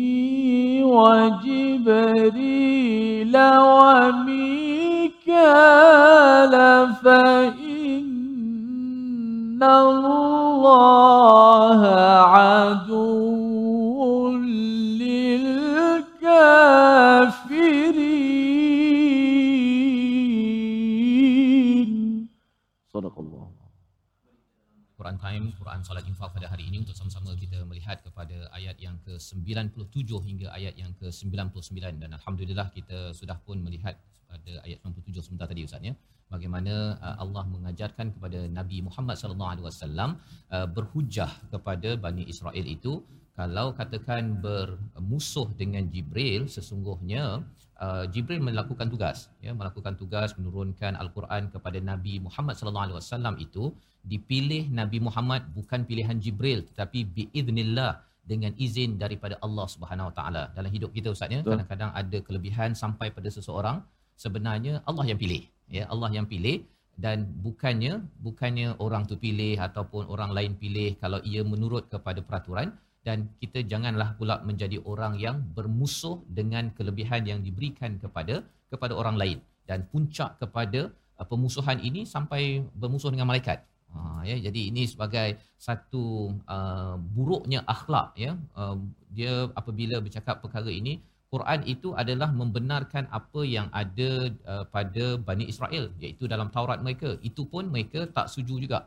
وجبريل 1.92 3.36
وميكال 3.36 4.41
ini 26.72 26.80
untuk 26.80 26.96
sama-sama 26.96 27.36
kita 27.36 27.58
melihat 27.68 28.00
kepada 28.00 28.48
ayat 28.58 28.76
yang 28.84 28.96
ke-97 29.04 30.08
hingga 30.28 30.48
ayat 30.56 30.74
yang 30.82 30.92
ke-99 31.00 32.00
dan 32.00 32.10
alhamdulillah 32.16 32.72
kita 32.72 32.98
sudah 33.18 33.36
pun 33.44 33.60
melihat 33.66 34.00
pada 34.24 34.52
ayat 34.64 34.80
97 34.80 35.20
sebentar 35.26 35.44
tadi 35.52 35.68
Ustaz 35.68 35.84
ya. 35.84 35.92
Bagaimana 36.32 36.96
uh, 36.96 37.16
Allah 37.24 37.44
mengajarkan 37.54 38.16
kepada 38.16 38.48
Nabi 38.58 38.80
Muhammad 38.88 39.20
sallallahu 39.20 39.50
alaihi 39.52 39.66
wasallam 39.68 40.10
uh, 40.56 40.64
berhujah 40.76 41.28
kepada 41.52 41.92
Bani 42.04 42.24
Israel 42.32 42.64
itu 42.76 43.04
kalau 43.36 43.66
katakan 43.76 44.40
bermusuh 44.46 45.52
dengan 45.60 45.84
Jibril 45.92 46.48
sesungguhnya 46.56 47.44
uh, 47.84 48.04
Jibril 48.08 48.40
melakukan 48.48 48.88
tugas 48.88 49.28
ya 49.44 49.52
melakukan 49.60 50.00
tugas 50.00 50.32
menurunkan 50.40 50.96
al-Quran 51.04 51.52
kepada 51.52 51.78
Nabi 51.92 52.16
Muhammad 52.26 52.56
sallallahu 52.56 52.86
alaihi 52.88 52.98
wasallam 53.00 53.36
itu 53.36 53.64
dipilih 54.02 54.70
Nabi 54.70 54.98
Muhammad 54.98 55.46
bukan 55.54 55.86
pilihan 55.88 56.18
Jibril 56.18 56.66
tetapi 56.70 57.06
biiznillah 57.16 58.02
dengan 58.22 58.54
izin 58.54 58.98
daripada 59.02 59.34
Allah 59.42 59.66
Subhanahu 59.66 60.10
Wa 60.10 60.14
Taala. 60.18 60.42
Dalam 60.56 60.70
hidup 60.70 60.90
kita 60.94 61.10
ustaz 61.14 61.30
ya 61.34 61.42
kadang-kadang 61.42 61.90
ada 61.90 62.18
kelebihan 62.26 62.70
sampai 62.82 63.10
pada 63.10 63.28
seseorang 63.36 63.82
sebenarnya 64.14 64.82
Allah 64.86 65.04
yang 65.10 65.18
pilih 65.18 65.42
ya 65.72 65.84
Allah 65.88 66.10
yang 66.18 66.28
pilih. 66.28 66.62
Dan 66.92 67.24
bukannya 67.44 68.04
bukannya 68.20 68.76
orang 68.84 69.08
tu 69.10 69.16
pilih 69.16 69.56
ataupun 69.56 70.12
orang 70.12 70.30
lain 70.36 70.52
pilih 70.60 70.92
kalau 71.02 71.18
ia 71.24 71.42
menurut 71.52 71.88
kepada 71.88 72.20
peraturan. 72.20 72.76
Dan 73.02 73.32
kita 73.42 73.66
janganlah 73.66 74.14
pula 74.14 74.38
menjadi 74.46 74.78
orang 74.86 75.18
yang 75.18 75.42
bermusuh 75.56 76.22
dengan 76.38 76.70
kelebihan 76.76 77.26
yang 77.26 77.40
diberikan 77.42 77.98
kepada 77.98 78.46
kepada 78.70 78.92
orang 78.94 79.16
lain. 79.18 79.38
Dan 79.66 79.88
puncak 79.90 80.38
kepada 80.38 80.92
uh, 81.18 81.26
pemusuhan 81.26 81.82
ini 81.82 82.06
sampai 82.06 82.62
bermusuh 82.76 83.10
dengan 83.10 83.26
malaikat. 83.26 83.64
Ha, 83.92 84.24
ya 84.24 84.36
jadi 84.40 84.60
ini 84.72 84.88
sebagai 84.88 85.36
satu 85.60 86.32
uh, 86.48 86.96
buruknya 87.14 87.60
akhlak 87.68 88.16
ya. 88.16 88.32
Uh, 88.56 88.76
dia 89.12 89.52
apabila 89.52 90.00
bercakap 90.00 90.40
perkara 90.40 90.72
ini 90.72 91.04
Quran 91.32 91.60
itu 91.64 91.96
adalah 91.96 92.28
membenarkan 92.28 93.08
apa 93.08 93.40
yang 93.44 93.68
ada 93.72 94.10
uh, 94.44 94.64
pada 94.68 95.16
Bani 95.16 95.48
Israel 95.48 95.88
iaitu 96.00 96.24
dalam 96.28 96.48
Taurat 96.52 96.80
mereka. 96.84 97.16
Itu 97.24 97.48
pun 97.48 97.68
mereka 97.72 98.08
tak 98.16 98.28
setuju 98.32 98.60
juga. 98.64 98.78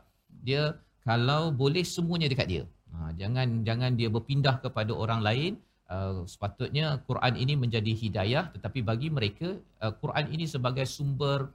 Dia 0.46 0.74
kalau 1.06 1.50
boleh 1.50 1.86
semuanya 1.86 2.26
dekat 2.30 2.46
dia. 2.50 2.64
Ha, 2.94 3.14
jangan 3.18 3.62
jangan 3.66 3.94
dia 3.98 4.10
berpindah 4.10 4.58
kepada 4.62 4.90
orang 4.94 5.22
lain. 5.22 5.52
Uh, 5.86 6.26
sepatutnya 6.26 6.98
Quran 7.06 7.38
ini 7.38 7.54
menjadi 7.54 7.94
hidayah 7.94 8.50
tetapi 8.50 8.82
bagi 8.82 9.06
mereka 9.06 9.54
uh, 9.78 9.94
Quran 9.94 10.34
ini 10.34 10.42
sebagai 10.42 10.82
sumber 10.82 11.46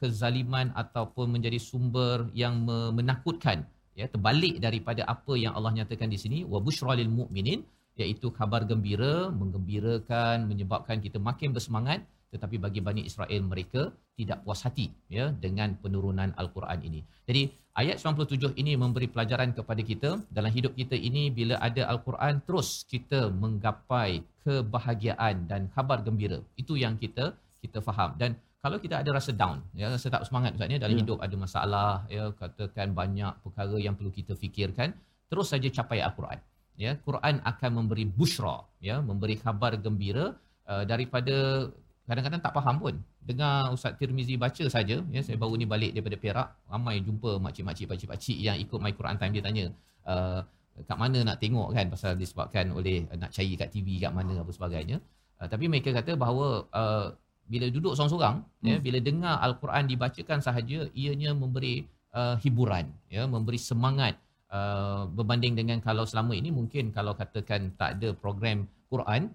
kezaliman 0.00 0.70
ataupun 0.82 1.26
menjadi 1.34 1.58
sumber 1.58 2.30
yang 2.42 2.54
me- 2.66 2.92
menakutkan 2.98 3.66
ya 3.98 4.06
terbalik 4.12 4.62
daripada 4.66 5.02
apa 5.14 5.34
yang 5.34 5.52
Allah 5.58 5.72
nyatakan 5.78 6.08
di 6.14 6.18
sini 6.24 6.38
wa 6.52 6.58
busyra 6.66 6.94
lil 7.00 7.10
mukminin 7.10 7.66
iaitu 7.98 8.30
kabar 8.38 8.62
gembira 8.70 9.14
menggembirakan 9.40 10.46
menyebabkan 10.50 11.02
kita 11.02 11.18
makin 11.18 11.50
bersemangat 11.56 12.00
tetapi 12.32 12.56
bagi 12.64 12.80
Bani 12.86 13.02
Israel 13.08 13.42
mereka 13.52 13.82
tidak 14.18 14.44
puas 14.44 14.60
hati 14.66 14.86
ya 15.08 15.32
dengan 15.44 15.72
penurunan 15.82 16.30
al-Quran 16.36 16.80
ini. 16.88 17.00
Jadi 17.24 17.42
ayat 17.80 17.96
97 18.04 18.52
ini 18.60 18.76
memberi 18.82 19.08
pelajaran 19.08 19.56
kepada 19.56 19.82
kita 19.90 20.10
dalam 20.28 20.52
hidup 20.52 20.76
kita 20.76 20.96
ini 21.08 21.32
bila 21.38 21.56
ada 21.68 21.88
al-Quran 21.92 22.44
terus 22.44 22.84
kita 22.92 23.32
menggapai 23.32 24.20
kebahagiaan 24.44 25.48
dan 25.50 25.72
kabar 25.72 26.04
gembira. 26.04 26.38
Itu 26.62 26.76
yang 26.76 27.00
kita 27.00 27.32
kita 27.64 27.80
faham 27.82 28.14
dan 28.20 28.36
kalau 28.58 28.78
kita 28.82 28.94
ada 29.02 29.10
rasa 29.14 29.30
down 29.30 29.62
ya 29.80 29.86
rasa 29.94 30.10
tak 30.10 30.22
semangat 30.26 30.58
ustaz 30.58 30.70
ya 30.74 30.78
dalam 30.82 30.96
Ya. 30.98 31.00
hidup 31.06 31.18
ada 31.22 31.36
masalah 31.38 31.90
ya 32.10 32.24
katakan 32.34 32.90
banyak 33.00 33.32
perkara 33.44 33.76
yang 33.78 33.94
perlu 33.94 34.10
kita 34.10 34.34
fikirkan 34.34 34.94
terus 35.30 35.52
saja 35.52 35.68
capai 35.70 36.02
al-Quran. 36.02 36.38
Ya 36.78 36.94
Quran 37.06 37.34
akan 37.42 37.70
memberi 37.78 38.04
bushra 38.06 38.56
ya 38.82 38.98
memberi 39.02 39.34
khabar 39.38 39.78
gembira 39.78 40.34
uh, 40.70 40.84
daripada 40.86 41.66
kadang-kadang 42.08 42.40
tak 42.42 42.54
faham 42.56 42.76
pun. 42.82 42.94
Dengar 43.28 43.68
Ustaz 43.76 43.94
Tirmizi 44.00 44.34
baca 44.40 44.64
saja 44.72 44.96
ya 45.14 45.20
saya 45.26 45.36
baru 45.42 45.54
ni 45.60 45.66
balik 45.68 45.92
daripada 45.94 46.16
Perak 46.16 46.48
ramai 46.72 46.98
jumpa 47.04 47.36
makcik-makcik 47.44 47.86
pakcik-pakcik 47.92 48.38
yang 48.40 48.56
ikut 48.56 48.78
My 48.80 48.92
Quran 48.96 49.16
Time. 49.20 49.32
Dia 49.36 49.42
tanya 49.44 49.64
uh, 50.08 50.40
kat 50.88 50.96
mana 50.98 51.18
nak 51.28 51.36
tengok 51.42 51.68
kan? 51.76 51.86
Pasal 51.92 52.16
disebabkan 52.16 52.72
oleh 52.72 53.04
uh, 53.10 53.18
nak 53.20 53.30
cari 53.36 53.54
kat 53.54 53.68
TV 53.74 54.00
kat 54.02 54.10
mana 54.14 54.40
apa 54.42 54.50
sebagainya. 54.50 54.96
Uh, 55.38 55.46
tapi 55.46 55.68
mereka 55.68 55.92
kata 55.92 56.16
bahawa 56.16 56.64
uh, 56.72 57.12
bila 57.48 57.66
duduk 57.72 57.96
seorang-seorang 57.96 58.36
ya 58.62 58.76
Hmm. 58.76 58.84
bila 58.84 58.98
dengar 59.00 59.34
al-Quran 59.40 59.84
dibacakan 59.88 60.38
sahaja 60.44 60.78
ianya 60.92 61.32
memberi 61.32 61.88
uh, 62.12 62.36
hiburan 62.44 62.86
ya 63.08 63.24
memberi 63.24 63.56
semangat 63.56 64.14
uh, 64.52 65.08
berbanding 65.16 65.56
dengan 65.56 65.78
kalau 65.80 66.04
selama 66.04 66.36
ini 66.36 66.52
mungkin 66.52 66.92
kalau 66.92 67.16
katakan 67.16 67.72
tak 67.80 67.98
ada 67.98 68.12
program 68.12 68.68
Quran 68.92 69.32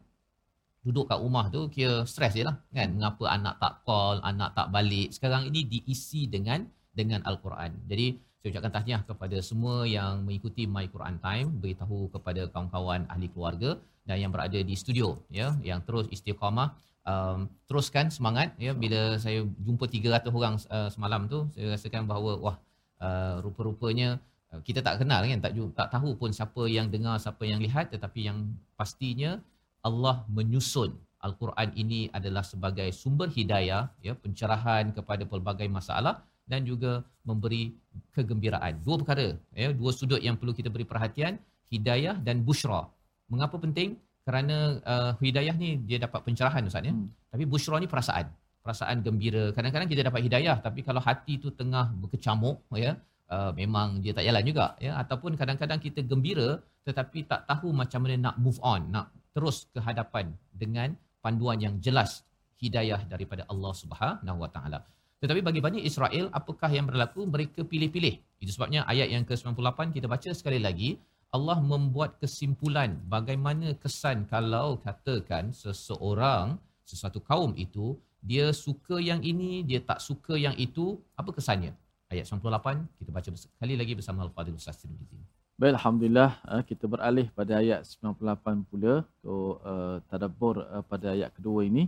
duduk 0.84 1.08
kat 1.10 1.20
rumah 1.24 1.48
tu 1.48 1.72
kira 1.72 2.04
stres 2.04 2.36
je 2.36 2.44
lah 2.44 2.60
kan? 2.76 2.92
Mengapa 2.92 3.24
anak 3.32 3.56
tak 3.58 3.74
call 3.88 4.20
anak 4.20 4.52
tak 4.52 4.68
balik? 4.68 5.16
Sekarang 5.16 5.48
ini 5.48 5.64
diisi 5.64 6.28
dengan 6.28 6.68
dengan 6.92 7.24
al-Quran. 7.24 7.88
Jadi 7.88 8.20
saya 8.44 8.60
ucapkan 8.60 8.74
tahniah 8.76 9.02
kepada 9.08 9.38
semua 9.40 9.88
yang 9.88 10.28
mengikuti 10.28 10.68
My 10.68 10.92
Quran 10.92 11.16
Time 11.24 11.48
beritahu 11.64 12.12
kepada 12.12 12.52
kawan-kawan 12.52 13.08
ahli 13.08 13.32
keluarga 13.32 13.80
dan 14.04 14.20
yang 14.20 14.32
berada 14.36 14.60
di 14.60 14.76
studio 14.76 15.20
ya 15.32 15.56
yang 15.64 15.80
terus 15.88 16.12
istiqamah 16.12 16.76
um, 17.08 17.48
teruskan 17.68 18.12
semangat 18.12 18.56
ya. 18.60 18.72
Bila 18.76 19.16
saya 19.20 19.44
jumpa 19.64 19.88
300 19.88 20.28
orang 20.32 20.56
uh, 20.68 20.90
semalam 20.92 21.28
tu 21.28 21.48
saya 21.56 21.76
rasakan 21.76 22.04
bahawa 22.08 22.32
wah 22.40 22.56
uh, 23.00 23.40
rupa-rupanya 23.44 24.20
uh, 24.52 24.60
kita 24.64 24.84
tak 24.84 25.04
kenal 25.04 25.24
kan 25.24 25.40
tak 25.40 25.54
tak 25.76 25.88
tahu 25.92 26.16
pun 26.20 26.32
siapa 26.36 26.68
yang 26.68 26.88
dengar 26.92 27.16
siapa 27.20 27.44
yang 27.48 27.60
lihat 27.64 27.92
tetapi 27.92 28.28
yang 28.28 28.56
pastinya 28.80 29.40
Allah 29.84 30.24
menyusun 30.32 30.96
al-Quran 31.24 31.72
ini 31.80 32.12
adalah 32.12 32.44
sebagai 32.44 32.88
sumber 32.92 33.32
hidayah 33.32 33.88
ya 34.04 34.14
pencerahan 34.16 34.92
kepada 34.92 35.24
pelbagai 35.24 35.68
masalah 35.72 36.24
dan 36.44 36.68
juga 36.68 37.08
memberi 37.24 37.72
kegembiraan. 38.12 38.84
Dua 38.84 39.00
perkara 39.00 39.40
ya 39.56 39.72
dua 39.72 39.92
sudut 39.96 40.20
yang 40.20 40.36
perlu 40.36 40.52
kita 40.52 40.68
beri 40.68 40.84
perhatian 40.84 41.40
hidayah 41.72 42.20
dan 42.20 42.44
bushra 42.44 42.92
mengapa 43.32 43.56
penting? 43.60 44.00
Kerana 44.24 44.80
uh, 44.88 45.12
hidayah 45.20 45.56
ni 45.60 45.76
dia 45.84 46.00
dapat 46.00 46.24
pencerahan 46.24 46.64
ustaz 46.64 46.84
ya. 46.88 46.96
Hmm. 46.96 47.12
tapi 47.28 47.44
bushra 47.44 47.76
ni 47.84 47.88
perasaan. 47.92 48.32
Perasaan 48.64 49.04
gembira. 49.04 49.52
Kadang-kadang 49.52 49.90
kita 49.92 50.08
dapat 50.08 50.24
hidayah 50.24 50.58
tapi 50.64 50.80
kalau 50.88 51.04
hati 51.04 51.36
tu 51.44 51.52
tengah 51.52 51.92
berkecamuk 52.00 52.64
ya 52.80 52.96
uh, 53.28 53.52
memang 53.52 54.00
dia 54.00 54.16
tak 54.16 54.24
jalan 54.24 54.44
juga 54.48 54.80
ya. 54.80 54.96
Ataupun 55.04 55.36
kadang-kadang 55.36 55.80
kita 55.84 56.00
gembira 56.08 56.64
tetapi 56.88 57.28
tak 57.28 57.44
tahu 57.48 57.76
macam 57.76 58.08
mana 58.08 58.32
nak 58.32 58.36
move 58.40 58.60
on 58.64 58.88
nak 58.96 59.12
terus 59.36 59.68
ke 59.76 59.80
hadapan 59.84 60.32
dengan 60.56 60.96
panduan 61.20 61.60
yang 61.60 61.76
jelas 61.84 62.24
hidayah 62.64 63.04
daripada 63.12 63.44
Allah 63.52 63.74
Subhanahu 63.76 64.40
Wa 64.40 64.50
Taala. 64.56 64.80
Tetapi 65.24 65.40
bagi 65.40 65.60
Bani 65.64 65.80
Israel 65.88 66.28
apakah 66.36 66.68
yang 66.68 66.88
berlaku? 66.88 67.24
Mereka 67.24 67.64
pilih-pilih. 67.64 68.44
Itu 68.44 68.52
sebabnya 68.56 68.84
ayat 68.84 69.08
yang 69.08 69.24
ke-98 69.24 69.96
kita 69.96 70.08
baca 70.12 70.30
sekali 70.36 70.60
lagi 70.60 71.00
Allah 71.34 71.58
membuat 71.58 72.22
kesimpulan 72.22 73.02
bagaimana 73.10 73.74
kesan 73.82 74.30
kalau 74.30 74.78
katakan 74.78 75.50
seseorang 75.50 76.62
sesuatu 76.86 77.18
kaum 77.30 77.58
itu 77.58 77.98
dia 78.22 78.54
suka 78.54 79.02
yang 79.02 79.20
ini 79.26 79.66
dia 79.66 79.82
tak 79.82 79.98
suka 79.98 80.38
yang 80.38 80.54
itu 80.66 81.02
apa 81.18 81.34
kesannya 81.34 81.74
ayat 82.14 82.30
98 82.30 83.02
kita 83.02 83.10
baca 83.10 83.30
sekali 83.34 83.74
lagi 83.74 83.94
bersama 83.98 84.30
Al-Fadhil 84.30 84.62
Ustaz 84.62 84.78
Tirmizi 84.78 85.18
Baik, 85.54 85.78
Alhamdulillah 85.78 86.32
uh, 86.50 86.64
kita 86.66 86.86
beralih 86.90 87.30
pada 87.38 87.62
ayat 87.62 87.86
98 87.86 88.70
pula 88.70 89.06
untuk 89.22 89.62
uh, 89.62 90.02
tadabbur 90.10 90.66
uh, 90.66 90.82
pada 90.82 91.14
ayat 91.14 91.30
kedua 91.30 91.62
ini. 91.62 91.86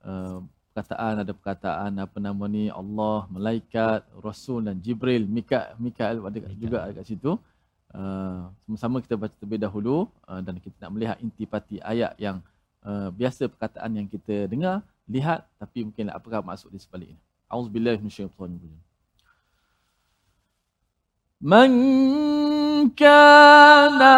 Uh, 0.00 0.40
perkataan 0.72 1.20
ada 1.20 1.32
perkataan 1.36 1.92
apa 2.00 2.16
nama 2.16 2.44
ni 2.48 2.72
Allah, 2.72 3.28
malaikat, 3.28 4.08
rasul 4.24 4.64
dan 4.64 4.80
Jibril, 4.80 5.28
Mika 5.28 5.76
Mikael 5.76 6.24
ada 6.24 6.32
Mikael. 6.40 6.56
juga 6.56 6.78
ada 6.88 6.92
kat 6.96 7.04
situ. 7.04 7.36
Uh, 7.92 8.48
sama-sama 8.64 9.04
kita 9.04 9.20
baca 9.20 9.36
terlebih 9.36 9.60
dahulu 9.60 10.08
uh, 10.24 10.40
dan 10.40 10.56
kita 10.56 10.72
nak 10.80 10.96
melihat 10.96 11.20
intipati 11.20 11.76
ayat 11.84 12.16
yang 12.16 12.40
uh, 12.88 13.12
biasa 13.12 13.52
perkataan 13.52 14.00
yang 14.00 14.08
kita 14.08 14.48
dengar, 14.48 14.80
lihat 15.04 15.44
tapi 15.60 15.84
mungkin 15.84 16.08
lah 16.08 16.16
apakah 16.16 16.40
maksud 16.40 16.72
di 16.72 16.80
sebalik 16.80 17.12
ini. 17.12 17.20
Auzubillahi 17.52 18.00
minasyaitonirrajim. 18.00 18.80
Man 21.42 21.72
kana 22.96 24.14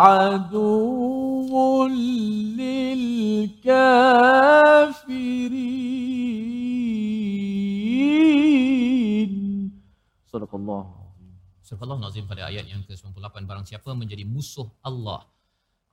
عدو 0.04 1.86
للكافرين 8.32 9.72
صدق 10.32 10.54
الله 10.54 11.02
Surah 11.62 11.88
Allah 11.88 12.04
Nazim 12.04 12.28
pada 12.28 12.52
ayat 12.52 12.68
yang 12.68 12.84
ke-98 12.84 13.48
barang 13.48 13.64
siapa 13.64 13.96
menjadi 13.96 14.28
musuh 14.28 14.68
Allah 14.84 15.24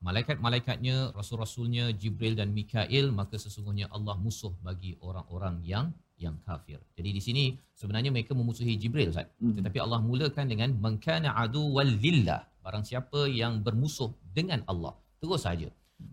malaikat-malaikatnya 0.05 1.17
rasul-rasulnya 1.17 1.97
Jibril 2.01 2.37
dan 2.37 2.53
Mikail 2.53 3.09
maka 3.21 3.41
sesungguhnya 3.41 3.89
Allah 3.97 4.15
musuh 4.21 4.53
bagi 4.61 4.93
orang-orang 5.01 5.65
yang 5.65 5.87
yang 6.21 6.37
kafir. 6.47 6.79
Jadi 6.97 7.11
di 7.17 7.23
sini 7.27 7.45
sebenarnya 7.75 8.11
mereka 8.15 8.33
memusuhi 8.39 8.75
Jibril 8.83 9.11
Ustaz. 9.11 9.27
Hmm. 9.43 9.55
Tetapi 9.59 9.79
Allah 9.85 10.01
mulakan 10.11 10.47
dengan 10.53 10.71
man 10.85 11.01
kana 11.07 11.35
aduwwal 11.43 11.91
lillah. 12.05 12.41
Barang 12.65 12.85
siapa 12.91 13.27
yang 13.41 13.65
bermusuh 13.67 14.11
dengan 14.37 14.61
Allah. 14.73 14.95
Terus 15.21 15.43
saja. 15.49 15.69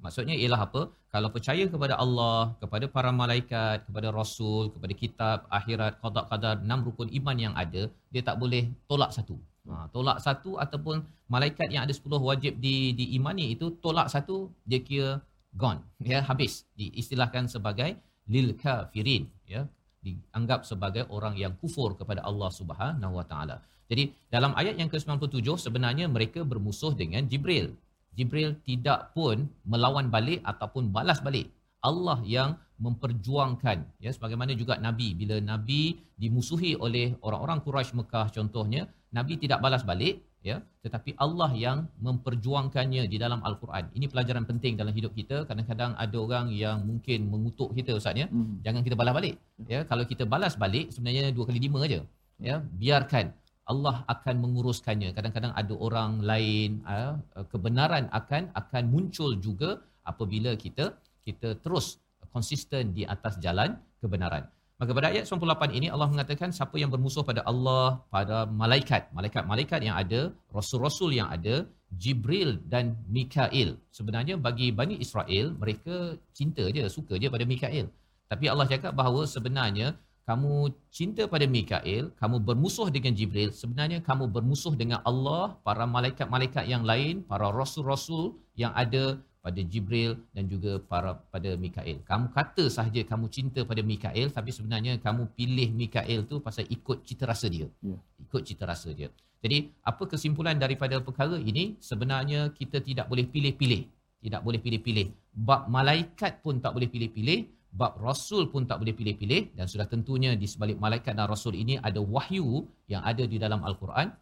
Maksudnya 0.05 0.35
ialah 0.39 0.61
apa? 0.67 0.81
Kalau 1.13 1.29
percaya 1.35 1.63
kepada 1.73 1.95
Allah, 2.03 2.55
kepada 2.61 2.85
para 2.95 3.11
malaikat, 3.21 3.83
kepada 3.87 4.09
rasul, 4.15 4.71
kepada 4.73 4.93
kitab, 5.01 5.37
akhirat, 5.57 5.99
qada 6.03 6.21
qadar, 6.31 6.55
enam 6.63 6.79
rukun 6.87 7.09
iman 7.19 7.37
yang 7.45 7.53
ada, 7.63 7.83
dia 8.13 8.23
tak 8.23 8.39
boleh 8.41 8.63
tolak 8.87 9.11
satu. 9.17 9.35
Ha, 9.61 9.85
tolak 9.93 10.17
satu 10.17 10.57
ataupun 10.57 11.05
malaikat 11.29 11.69
yang 11.69 11.85
ada 11.85 11.93
10 11.93 12.01
wajib 12.17 12.57
di 12.57 12.97
diimani 12.97 13.53
itu 13.53 13.69
tolak 13.77 14.09
satu 14.09 14.49
dia 14.65 14.81
kira 14.81 15.21
gone 15.53 15.85
ya 16.01 16.25
habis 16.25 16.65
diistilahkan 16.73 17.45
sebagai 17.45 17.93
lil 18.25 18.57
kafirin 18.57 19.29
ya 19.45 19.69
dianggap 20.01 20.65
sebagai 20.65 21.05
orang 21.13 21.37
yang 21.37 21.53
kufur 21.61 21.93
kepada 21.93 22.25
Allah 22.25 22.49
Subhanahu 22.49 23.21
Wa 23.21 23.25
Taala. 23.29 23.61
Jadi 23.85 24.09
dalam 24.33 24.57
ayat 24.57 24.81
yang 24.81 24.89
ke-97 24.89 25.45
sebenarnya 25.61 26.09
mereka 26.09 26.41
bermusuh 26.41 26.97
dengan 26.97 27.21
Jibril. 27.29 27.77
Jibril 28.17 28.57
tidak 28.65 29.13
pun 29.13 29.45
melawan 29.61 30.09
balik 30.09 30.41
ataupun 30.41 30.89
balas 30.89 31.21
balik. 31.21 31.53
Allah 31.89 32.19
yang 32.35 32.49
memperjuangkan 32.85 33.77
ya 34.05 34.09
sebagaimana 34.15 34.57
juga 34.61 34.73
nabi 34.85 35.13
bila 35.19 35.37
nabi 35.51 35.81
dimusuhi 36.21 36.73
oleh 36.85 37.13
orang-orang 37.27 37.61
Quraisy 37.65 37.93
Mekah 37.99 38.27
contohnya 38.37 38.89
nabi 39.17 39.37
tidak 39.43 39.61
balas 39.65 39.85
balik 39.85 40.15
ya 40.49 40.57
tetapi 40.85 41.13
Allah 41.25 41.49
yang 41.53 41.77
memperjuangkannya 42.05 43.03
di 43.05 43.17
dalam 43.23 43.39
al-Quran. 43.45 43.93
Ini 43.97 44.05
pelajaran 44.11 44.45
penting 44.49 44.73
dalam 44.81 44.93
hidup 44.97 45.13
kita. 45.19 45.45
Kadang-kadang 45.49 45.93
ada 46.03 46.17
orang 46.25 46.49
yang 46.63 46.81
mungkin 46.89 47.29
mengutuk 47.33 47.69
kita 47.77 47.93
ustaz 47.99 48.17
ya. 48.21 48.25
Hmm. 48.33 48.57
Jangan 48.65 48.81
kita 48.81 48.97
balas 49.01 49.13
balik. 49.13 49.35
Ya, 49.73 49.85
kalau 49.85 50.03
kita 50.11 50.25
balas 50.33 50.57
balik 50.63 50.89
sebenarnya 50.89 51.29
dua 51.37 51.45
kali 51.49 51.61
lima 51.61 51.85
aja. 51.85 52.01
Ya, 52.41 52.55
biarkan 52.81 53.29
Allah 53.71 53.95
akan 54.13 54.35
menguruskannya. 54.43 55.09
Kadang-kadang 55.17 55.53
ada 55.61 55.73
orang 55.87 56.11
lain 56.25 56.81
uh, 56.89 57.13
kebenaran 57.53 58.09
akan 58.19 58.49
akan 58.61 58.83
muncul 58.93 59.37
juga 59.37 59.77
apabila 60.01 60.57
kita 60.57 60.97
kita 61.27 61.57
terus 61.63 62.01
konsisten 62.31 62.95
di 62.97 63.03
atas 63.05 63.37
jalan 63.43 63.77
kebenaran. 64.01 64.45
Maka 64.81 64.97
pada 64.97 65.07
ayat 65.13 65.29
98 65.29 65.77
ini 65.77 65.87
Allah 65.93 66.09
mengatakan 66.09 66.49
siapa 66.49 66.73
yang 66.81 66.89
bermusuh 66.89 67.21
pada 67.21 67.45
Allah, 67.45 68.01
pada 68.09 68.49
malaikat, 68.49 69.13
malaikat-malaikat 69.13 69.79
yang 69.85 69.93
ada, 69.93 70.33
rasul-rasul 70.49 71.13
yang 71.13 71.29
ada, 71.29 71.69
Jibril 72.01 72.57
dan 72.65 72.97
Mikail. 73.05 73.77
Sebenarnya 73.93 74.41
bagi 74.41 74.73
Bani 74.73 74.97
Israel, 74.97 75.53
mereka 75.61 76.17
cinta 76.33 76.65
je, 76.65 76.81
suka 76.89 77.13
je 77.21 77.29
pada 77.29 77.45
Mikail. 77.45 77.93
Tapi 78.25 78.45
Allah 78.49 78.65
cakap 78.65 78.97
bahawa 78.97 79.21
sebenarnya 79.29 79.93
kamu 80.25 80.73
cinta 80.89 81.29
pada 81.29 81.45
Mikail, 81.45 82.09
kamu 82.17 82.41
bermusuh 82.41 82.87
dengan 82.89 83.13
Jibril, 83.13 83.53
sebenarnya 83.53 83.99
kamu 84.01 84.33
bermusuh 84.33 84.73
dengan 84.81 85.05
Allah, 85.05 85.61
para 85.67 85.85
malaikat-malaikat 85.85 86.65
yang 86.73 86.81
lain, 86.81 87.21
para 87.31 87.53
rasul-rasul 87.53 88.39
yang 88.57 88.73
ada 88.73 89.21
pada 89.41 89.61
Jibril 89.71 90.21
dan 90.37 90.45
juga 90.45 90.77
para 90.91 91.17
pada 91.33 91.57
Mikail. 91.57 91.97
Kamu 92.05 92.29
kata 92.29 92.69
sahaja 92.69 93.01
kamu 93.01 93.25
cinta 93.33 93.65
pada 93.65 93.81
Mikail 93.81 94.29
tapi 94.29 94.53
sebenarnya 94.53 95.01
kamu 95.01 95.33
pilih 95.33 95.69
Mikail 95.73 96.29
tu 96.29 96.37
pasal 96.45 96.69
ikut 96.69 97.01
cita 97.03 97.25
rasa 97.25 97.49
dia. 97.49 97.67
Ya. 97.81 97.97
Ikut 98.21 98.41
cita 98.45 98.69
rasa 98.69 98.93
dia. 98.93 99.09
Jadi 99.41 99.73
apa 99.81 100.03
kesimpulan 100.05 100.61
daripada 100.61 101.01
perkara 101.01 101.41
ini? 101.41 101.73
Sebenarnya 101.81 102.53
kita 102.53 102.77
tidak 102.85 103.09
boleh 103.09 103.25
pilih-pilih. 103.25 103.89
Tidak 104.21 104.41
boleh 104.45 104.61
pilih-pilih. 104.61 105.07
Bab 105.33 105.65
malaikat 105.65 106.45
pun 106.45 106.61
tak 106.61 106.77
boleh 106.77 106.85
pilih-pilih, 106.85 107.49
bab 107.73 107.97
rasul 107.97 108.53
pun 108.53 108.69
tak 108.69 108.77
boleh 108.77 108.93
pilih-pilih 108.93 109.57
dan 109.57 109.65
sudah 109.65 109.89
tentunya 109.89 110.37
di 110.37 110.45
sebalik 110.45 110.77
malaikat 110.77 111.17
dan 111.17 111.25
rasul 111.25 111.57
ini 111.57 111.81
ada 111.81 111.97
wahyu 111.97 112.69
yang 112.85 113.01
ada 113.01 113.25
di 113.25 113.41
dalam 113.41 113.65
al-Quran. 113.65 114.13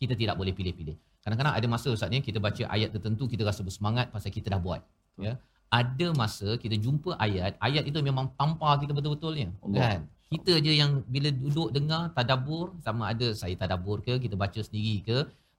Kita 0.00 0.16
tidak 0.16 0.40
boleh 0.40 0.56
pilih-pilih. 0.56 0.96
Kadang-kadang 1.28 1.60
ada 1.60 1.66
masa 1.68 1.92
Ustaz 1.92 2.08
ni 2.08 2.24
kita 2.24 2.40
baca 2.40 2.62
ayat 2.72 2.88
tertentu 2.96 3.28
kita 3.28 3.44
rasa 3.44 3.60
bersemangat 3.60 4.08
pasal 4.08 4.32
kita 4.32 4.48
dah 4.48 4.60
buat. 4.66 4.80
Ya. 5.20 5.36
Ada 5.68 6.16
masa 6.16 6.56
kita 6.56 6.80
jumpa 6.80 7.20
ayat, 7.20 7.60
ayat 7.60 7.84
itu 7.84 8.00
memang 8.00 8.32
tampar 8.40 8.80
kita 8.80 8.96
betul-betulnya. 8.96 9.52
Allah. 9.60 9.80
Kan? 9.84 10.00
Kita 10.32 10.56
je 10.64 10.72
yang 10.72 11.04
bila 11.04 11.28
duduk 11.28 11.68
dengar 11.76 12.02
tadabbur 12.16 12.72
sama 12.80 13.12
ada 13.12 13.28
saya 13.36 13.52
tadabbur 13.60 14.00
ke 14.00 14.16
kita 14.24 14.40
baca 14.40 14.60
sendiri 14.64 15.04
ke 15.04 15.18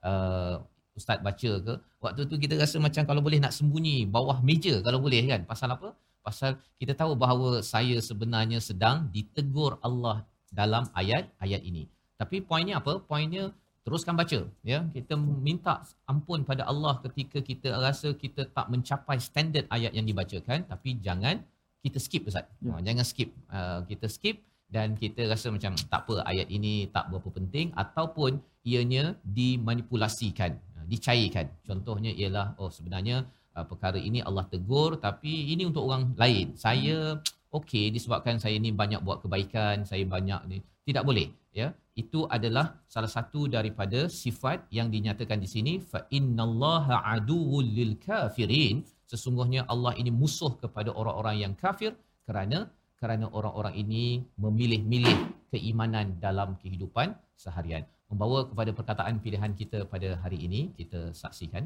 uh, 0.10 0.58
ustaz 0.98 1.22
baca 1.28 1.52
ke 1.66 1.74
waktu 2.04 2.22
tu 2.32 2.36
kita 2.44 2.58
rasa 2.64 2.82
macam 2.86 3.06
kalau 3.10 3.22
boleh 3.28 3.40
nak 3.46 3.54
sembunyi 3.58 3.98
bawah 4.16 4.38
meja 4.50 4.74
kalau 4.88 5.00
boleh 5.06 5.22
kan 5.32 5.42
pasal 5.52 5.70
apa 5.76 5.94
pasal 6.26 6.52
kita 6.82 6.94
tahu 7.02 7.14
bahawa 7.24 7.62
saya 7.64 7.98
sebenarnya 8.10 8.60
sedang 8.70 9.08
ditegur 9.14 9.78
Allah 9.88 10.18
dalam 10.60 10.84
ayat-ayat 11.02 11.62
ini 11.70 11.84
tapi 12.20 12.44
poinnya 12.50 12.76
apa 12.82 13.00
poinnya 13.10 13.44
teruskan 13.86 14.14
baca 14.20 14.40
ya. 14.72 14.80
Kita 14.96 15.14
minta 15.18 15.76
ampun 16.12 16.44
pada 16.50 16.64
Allah 16.72 16.94
ketika 17.06 17.40
kita 17.50 17.76
rasa 17.86 18.12
kita 18.24 18.46
tak 18.58 18.68
mencapai 18.74 19.18
standard 19.28 19.66
ayat 19.76 19.92
yang 19.98 20.06
dibacakan 20.10 20.68
tapi 20.72 21.00
jangan 21.06 21.42
kita 21.84 21.98
skip 22.06 22.28
ustaz. 22.30 22.46
Ya. 22.60 22.76
Ha, 22.76 22.82
jangan 22.84 23.06
skip. 23.08 23.30
Uh, 23.48 23.80
kita 23.90 24.06
skip 24.12 24.38
dan 24.70 24.94
kita 24.94 25.26
rasa 25.32 25.48
macam 25.50 25.74
tak 25.92 26.02
apa 26.06 26.16
ayat 26.32 26.48
ini 26.58 26.74
tak 26.96 27.10
berapa 27.10 27.30
penting 27.34 27.74
ataupun 27.74 28.38
ianya 28.68 29.16
dimanipulasikan 29.24 30.52
uh, 30.76 30.86
dicairkan. 30.92 31.48
Contohnya 31.64 32.12
ialah 32.12 32.60
oh 32.62 32.70
sebenarnya 32.70 33.24
uh, 33.56 33.66
perkara 33.66 33.98
ini 33.98 34.20
Allah 34.22 34.46
tegur 34.46 35.00
tapi 35.00 35.54
ini 35.56 35.64
untuk 35.66 35.88
orang 35.88 36.14
lain. 36.20 36.54
Saya 36.60 37.18
okey 37.50 37.90
disebabkan 37.96 38.38
saya 38.38 38.56
ni 38.62 38.70
banyak 38.70 39.02
buat 39.02 39.26
kebaikan 39.26 39.88
saya 39.88 40.06
banyak 40.06 40.42
ni 40.52 40.58
tidak 40.90 41.04
boleh 41.10 41.28
ya. 41.60 41.68
Itu 42.02 42.20
adalah 42.36 42.66
salah 42.94 43.12
satu 43.18 43.42
daripada 43.56 44.00
sifat 44.22 44.58
yang 44.78 44.88
dinyatakan 44.96 45.40
di 45.44 45.50
sini 45.56 45.74
fa 45.92 46.00
innallaha 46.18 46.98
aduwwul 47.14 47.70
lil 47.80 47.94
kafirin. 48.08 48.76
Sesungguhnya 49.12 49.62
Allah 49.74 49.94
ini 50.02 50.12
musuh 50.22 50.54
kepada 50.64 50.90
orang-orang 51.00 51.36
yang 51.44 51.54
kafir 51.64 51.92
kerana 52.28 52.60
kerana 53.00 53.26
orang-orang 53.38 53.76
ini 53.84 54.04
memilih-milih 54.44 55.18
keimanan 55.52 56.08
dalam 56.26 56.50
kehidupan 56.62 57.16
seharian. 57.44 57.84
Membawa 58.12 58.40
kepada 58.52 58.72
perkataan 58.80 59.16
pilihan 59.24 59.54
kita 59.60 59.80
pada 59.94 60.10
hari 60.24 60.40
ini 60.48 60.62
kita 60.80 61.02
saksikan 61.22 61.66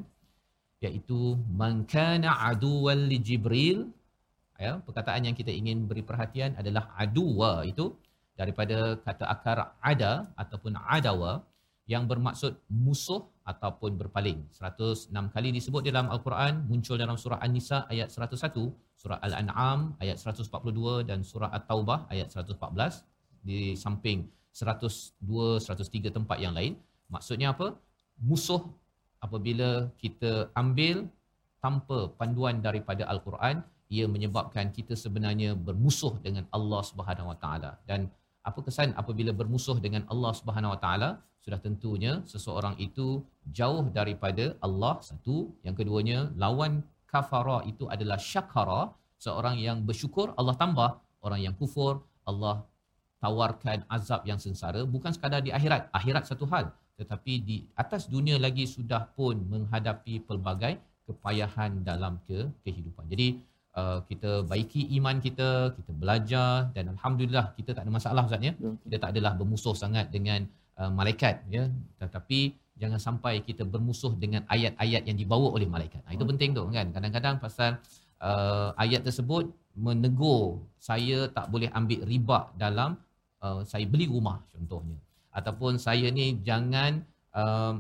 iaitu 0.86 1.20
man 1.62 1.76
kana 1.94 2.30
aduwwan 2.50 3.02
li 3.12 3.18
jibril 3.28 3.80
ya. 4.66 4.74
Perkataan 4.88 5.28
yang 5.28 5.36
kita 5.40 5.52
ingin 5.60 5.88
beri 5.90 6.04
perhatian 6.10 6.54
adalah 6.62 6.84
aduwa 7.04 7.54
itu 7.72 7.86
daripada 8.40 8.98
kata 9.06 9.26
akar 9.34 9.58
ada 9.82 10.28
ataupun 10.42 10.74
adawa 10.98 11.46
yang 11.86 12.08
bermaksud 12.08 12.56
musuh 12.72 13.22
ataupun 13.44 14.00
berpaling. 14.00 14.40
106 14.56 15.12
kali 15.36 15.50
disebut 15.52 15.84
dalam 15.84 16.08
Al-Quran, 16.08 16.64
muncul 16.72 16.96
dalam 16.96 17.20
surah 17.20 17.44
An-Nisa 17.44 17.84
ayat 17.92 18.08
101, 18.08 18.72
surah 18.96 19.20
Al-An'am 19.20 20.00
ayat 20.00 20.16
142 20.16 21.10
dan 21.10 21.20
surah 21.28 21.52
At-Taubah 21.52 22.08
ayat 22.14 22.32
114 22.32 23.04
di 23.44 23.76
samping 23.76 24.24
102 24.56 25.60
103 25.60 26.16
tempat 26.18 26.38
yang 26.40 26.56
lain. 26.56 26.80
Maksudnya 27.12 27.52
apa? 27.52 27.76
Musuh 28.30 28.64
apabila 29.20 29.92
kita 30.00 30.48
ambil 30.56 31.12
tanpa 31.60 32.12
panduan 32.16 32.64
daripada 32.64 33.04
Al-Quran, 33.12 33.60
ia 33.92 34.06
menyebabkan 34.08 34.72
kita 34.72 34.96
sebenarnya 34.96 35.52
bermusuh 35.68 36.16
dengan 36.26 36.48
Allah 36.56 36.82
Subhanahu 36.90 37.30
Wa 37.32 37.38
Taala 37.44 37.72
dan 37.90 38.08
apa 38.44 38.60
kesan 38.68 38.92
apabila 39.02 39.32
bermusuh 39.40 39.78
dengan 39.86 40.04
Allah 40.14 40.32
Subhanahu 40.40 40.74
Wa 40.76 40.80
Taala? 40.84 41.10
Sudah 41.44 41.60
tentunya 41.60 42.14
seseorang 42.32 42.76
itu 42.80 43.08
jauh 43.58 43.84
daripada 43.98 44.56
Allah. 44.66 45.00
Satu. 45.10 45.52
Yang 45.66 45.76
keduanya 45.84 46.20
lawan 46.44 46.84
kafara 47.08 47.58
itu 47.72 47.88
adalah 47.96 48.20
syakara 48.32 48.82
seorang 49.26 49.56
yang 49.60 49.84
bersyukur 49.88 50.36
Allah 50.40 50.56
tambah. 50.60 50.90
Orang 51.24 51.40
yang 51.40 51.56
kufur 51.56 52.04
Allah 52.28 52.68
tawarkan 53.24 53.88
azab 53.88 54.28
yang 54.28 54.40
sengsara. 54.40 54.84
Bukan 54.84 55.12
sekadar 55.16 55.40
di 55.40 55.52
akhirat. 55.56 55.92
Akhirat 55.96 56.24
satu 56.28 56.48
hal. 56.52 56.72
Tetapi 57.00 57.34
di 57.50 57.58
atas 57.84 58.12
dunia 58.12 58.36
lagi 58.46 58.68
sudah 58.76 59.08
pun 59.18 59.40
menghadapi 59.54 60.24
pelbagai 60.28 60.80
kepayahan 61.08 61.84
dalam 61.84 62.20
ke 62.28 62.48
kehidupan. 62.64 63.08
Jadi 63.12 63.40
uh, 63.80 64.00
kita 64.10 64.32
baiki 64.52 64.82
iman 64.98 65.18
kita 65.26 65.50
kita 65.78 65.92
belajar 66.02 66.72
dan 66.76 66.94
alhamdulillah 66.96 67.46
kita 67.58 67.72
tak 67.76 67.84
ada 67.86 67.92
masalah 67.98 68.24
ustaz 68.28 68.42
ya 68.48 68.54
Ya. 68.66 68.72
kita 68.86 68.96
tak 69.04 69.10
adalah 69.14 69.32
bermusuh 69.40 69.76
sangat 69.84 70.06
dengan 70.16 70.46
uh, 70.82 70.92
malaikat 71.00 71.36
ya 71.56 71.64
tetapi 72.02 72.40
jangan 72.82 73.00
sampai 73.00 73.34
kita 73.48 73.64
bermusuh 73.64 74.14
dengan 74.18 74.42
ayat-ayat 74.50 75.06
yang 75.06 75.18
dibawa 75.18 75.54
oleh 75.54 75.70
malaikat. 75.70 76.02
Ha, 76.06 76.18
itu 76.18 76.26
Hmm. 76.26 76.32
penting 76.34 76.50
tu 76.58 76.62
kan. 76.74 76.88
Kadang-kadang 76.90 77.36
pasal 77.38 77.78
uh, 78.18 78.74
ayat 78.84 79.06
tersebut 79.06 79.46
menegur 79.78 80.62
saya 80.82 81.30
tak 81.30 81.50
boleh 81.54 81.70
ambil 81.70 82.02
riba 82.06 82.40
dalam 82.58 82.98
uh, 83.46 83.62
saya 83.62 83.86
beli 83.86 84.10
rumah 84.10 84.42
contohnya. 84.54 84.98
Ataupun 85.34 85.78
saya 85.78 86.10
ni 86.10 86.38
jangan 86.42 87.02
uh, 87.34 87.78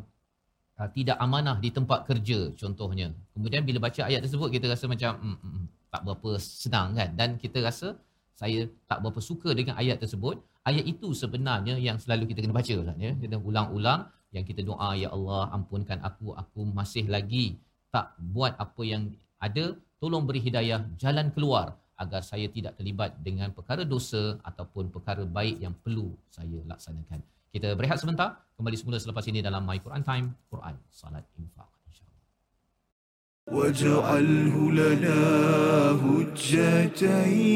uh, 0.77 0.89
tidak 0.93 1.17
amanah 1.25 1.57
di 1.57 1.69
tempat 1.73 2.05
kerja 2.09 2.53
contohnya. 2.57 3.09
Kemudian 3.33 3.61
bila 3.65 3.89
baca 3.89 4.01
ayat 4.09 4.21
tersebut 4.25 4.49
kita 4.53 4.69
rasa 4.69 4.85
macam 4.85 5.11
mm, 5.17 5.37
mm, 5.41 5.51
mm, 5.57 5.65
tak 5.93 6.01
berapa 6.05 6.29
senang 6.41 6.97
kan 6.97 7.09
dan 7.19 7.29
kita 7.43 7.61
rasa 7.61 7.87
saya 8.33 8.65
tak 8.89 8.97
berapa 9.05 9.21
suka 9.21 9.49
dengan 9.53 9.77
ayat 9.81 10.01
tersebut. 10.03 10.41
Ayat 10.69 10.85
itu 10.93 11.07
sebenarnya 11.21 11.75
yang 11.87 11.97
selalu 12.01 12.23
kita 12.31 12.39
kena 12.43 12.55
baca 12.55 12.73
Ustaz 12.81 12.97
ya. 12.97 13.11
Kita 13.23 13.35
ulang-ulang 13.37 14.01
yang 14.35 14.45
kita 14.49 14.61
doa 14.69 14.89
ya 14.97 15.13
Allah 15.15 15.53
ampunkan 15.53 16.01
aku 16.01 16.33
aku 16.33 16.61
masih 16.79 17.05
lagi 17.15 17.45
tak 17.93 18.17
buat 18.33 18.57
apa 18.57 18.81
yang 18.81 19.13
ada 19.37 19.77
tolong 20.01 20.25
beri 20.25 20.41
hidayah 20.41 20.81
jalan 20.97 21.29
keluar 21.35 21.77
agar 22.03 22.25
saya 22.25 22.49
tidak 22.49 22.73
terlibat 22.79 23.13
dengan 23.21 23.53
perkara 23.53 23.85
dosa 23.85 24.41
ataupun 24.41 24.89
perkara 24.89 25.23
baik 25.37 25.61
yang 25.61 25.75
perlu 25.83 26.09
saya 26.33 26.57
laksanakan. 26.71 27.21
Kita 27.53 27.77
berehat 27.77 28.01
sebentar, 28.01 28.41
kembali 28.57 28.77
semula 28.81 28.97
selepas 28.97 29.29
ini 29.29 29.45
dalam 29.45 29.61
My 29.61 29.77
Quran 29.77 30.01
Time, 30.01 30.33
Quran 30.49 30.73
Salat 30.89 31.21
Infaq. 31.37 31.72
واجعله 33.51 34.71
لنا 34.71 35.21
هجتين. 36.03 37.53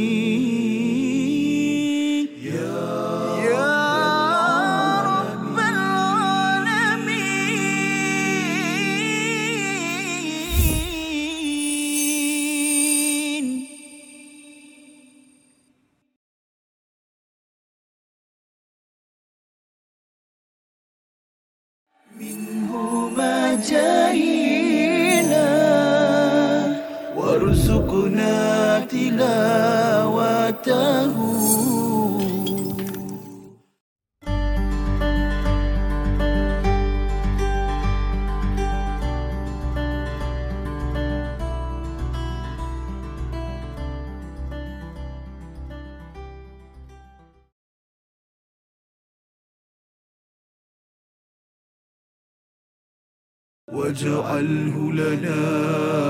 واجعله 53.87 54.91
لنا 54.91 55.41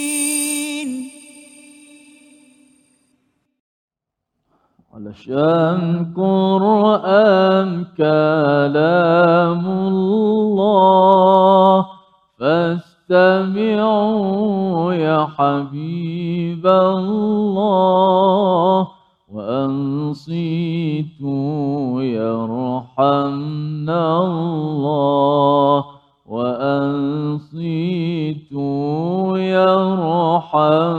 العالمين 0.05 1.11
علشان 4.95 6.12
قرآن 6.17 7.85
كلام 7.97 9.64
الله 9.67 11.23
فاستمعوا 13.14 14.92
يا 14.94 15.29
حبيب 15.38 16.66
الله 16.66 17.29
وأنصتوا 19.33 20.33
يرحمنا 22.03 24.03
الله 24.24 25.85
وأنصتوا 26.27 27.79
يرحمنا 29.38 30.96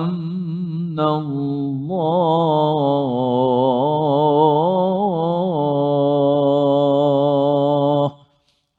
الله 1.17 3.24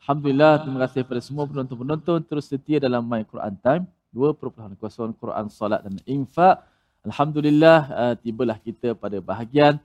Alhamdulillah, 0.06 0.62
terima 0.62 0.78
kasih 0.86 1.02
kepada 1.02 1.18
semua 1.18 1.50
penonton-penonton 1.50 2.22
terus 2.30 2.46
setia 2.46 2.78
dalam 2.78 3.02
My 3.02 3.26
Quran 3.26 3.58
Time 3.58 3.90
2.0 4.14 4.78
Quran 5.18 5.50
Salat 5.50 5.82
dan 5.82 5.98
Infak. 6.06 6.62
Alhamdulillah, 7.02 7.80
uh, 7.90 8.14
tibalah 8.14 8.54
kita 8.62 8.94
pada 8.94 9.18
bahagian 9.18 9.82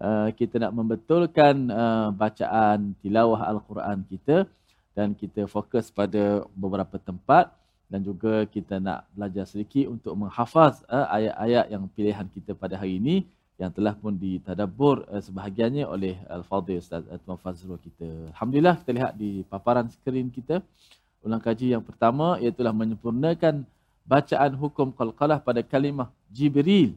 uh, 0.00 0.32
kita 0.32 0.56
nak 0.56 0.72
membetulkan 0.72 1.68
uh, 1.68 2.08
bacaan 2.16 2.96
tilawah 3.04 3.44
Al-Quran 3.44 4.08
kita 4.08 4.48
dan 4.96 5.12
kita 5.12 5.44
fokus 5.44 5.92
pada 5.92 6.48
beberapa 6.56 6.96
tempat 6.96 7.52
dan 7.92 8.00
juga 8.00 8.48
kita 8.48 8.80
nak 8.80 9.04
belajar 9.12 9.44
sedikit 9.44 9.92
untuk 9.92 10.16
menghafaz 10.16 10.80
uh, 10.88 11.12
ayat-ayat 11.12 11.68
yang 11.68 11.84
pilihan 11.92 12.24
kita 12.32 12.56
pada 12.56 12.80
hari 12.80 12.96
ini 12.96 13.28
yang 13.58 13.74
telah 13.74 13.92
pun 13.98 14.14
ditadabbur 14.14 15.02
uh, 15.10 15.18
sebahagiannya 15.18 15.84
oleh 15.84 16.14
Al-Fadhil 16.30 16.78
Ustaz 16.78 17.02
Tuan 17.26 17.38
Fazrul 17.42 17.82
kita. 17.82 18.06
Alhamdulillah 18.32 18.78
kita 18.80 18.90
lihat 18.94 19.12
di 19.18 19.42
paparan 19.50 19.90
skrin 19.90 20.30
kita 20.30 20.62
ulang 21.26 21.42
kaji 21.42 21.74
yang 21.74 21.82
pertama 21.82 22.38
iaitu 22.38 22.62
menyempurnakan 22.62 23.66
bacaan 24.06 24.52
hukum 24.54 24.94
qalqalah 24.94 25.42
pada 25.42 25.60
kalimah 25.60 26.08
Jibril. 26.30 26.94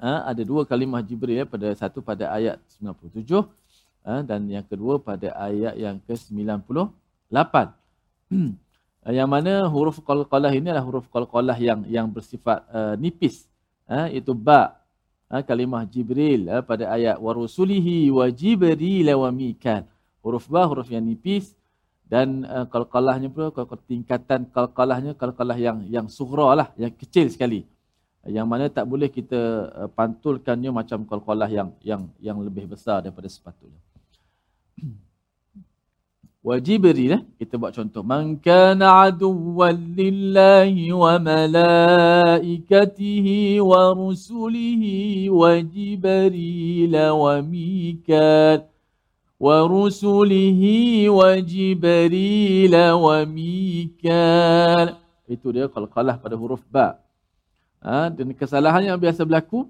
Ha, 0.00 0.32
ada 0.32 0.42
dua 0.42 0.64
kalimah 0.64 1.04
Jibril 1.04 1.44
ya, 1.44 1.46
pada 1.46 1.68
satu 1.76 2.00
pada 2.00 2.32
ayat 2.32 2.56
97 2.80 3.44
ha, 4.00 4.24
dan 4.24 4.48
yang 4.48 4.64
kedua 4.64 4.96
pada 4.96 5.28
ayat 5.36 5.76
yang 5.76 6.00
ke-98. 6.08 7.54
yang 9.20 9.28
mana 9.28 9.68
huruf 9.68 10.00
qalqalah 10.00 10.50
ini 10.56 10.72
adalah 10.72 10.88
huruf 10.88 11.06
qalqalah 11.12 11.56
yang 11.60 11.84
yang 11.84 12.08
bersifat 12.08 12.64
uh, 12.72 12.96
nipis. 12.96 13.44
Ha, 13.84 14.08
itu 14.08 14.32
ba 14.32 14.79
ha, 15.30 15.46
kalimah 15.46 15.86
Jibril 15.86 16.50
ha, 16.50 16.58
pada 16.60 16.90
ayat 16.90 17.16
warusulihi 17.22 18.10
wa 18.10 18.26
Jibril 18.28 19.06
wa 19.06 19.30
Mikal. 19.30 19.86
Huruf 20.20 20.50
ba 20.50 20.66
huruf 20.68 20.90
yang 20.92 21.06
nipis 21.06 21.56
dan 22.10 22.42
uh, 22.44 22.66
qalqalahnya 22.66 23.30
pula 23.30 23.54
kalau 23.54 23.78
tingkatan 23.86 24.50
qalqalahnya 24.50 25.14
qalqalah 25.14 25.56
yang 25.56 25.86
yang 25.86 26.06
sughra 26.10 26.58
lah, 26.58 26.68
yang 26.74 26.90
kecil 26.92 27.30
sekali. 27.30 27.64
Yang 28.26 28.46
mana 28.50 28.68
tak 28.68 28.84
boleh 28.84 29.08
kita 29.08 29.40
uh, 29.70 29.88
pantulkannya 29.88 30.68
macam 30.74 31.06
qalqalah 31.08 31.48
yang 31.48 31.70
yang 31.80 32.10
yang 32.20 32.36
lebih 32.42 32.68
besar 32.68 33.00
daripada 33.00 33.30
sepatutnya. 33.30 33.80
Wajib 36.40 36.88
beri 36.88 37.12
eh? 37.12 37.20
kita 37.36 37.60
buat 37.60 37.76
contoh. 37.76 38.00
Man 38.00 38.40
kana 38.40 39.12
aduwwan 39.12 39.76
lillahi 39.92 40.88
wa 40.88 41.20
malaikatihi 41.20 42.40
wa 43.60 43.92
rusulihi 43.92 45.28
wa 45.28 45.60
jibril 45.60 46.96
wa 46.96 47.44
mikal 47.44 48.64
wa 49.36 49.56
rusulihi 49.68 51.12
wa 51.12 51.36
jibril 51.44 52.72
wa 52.72 53.20
mikal 53.28 54.96
itu 55.28 55.46
dia 55.52 55.68
qalqalah 55.68 56.16
pada 56.16 56.40
huruf 56.40 56.64
ba. 56.72 57.04
Ha, 57.84 58.08
dan 58.08 58.32
kesalahan 58.32 58.88
yang 58.88 58.96
biasa 58.96 59.28
berlaku 59.28 59.68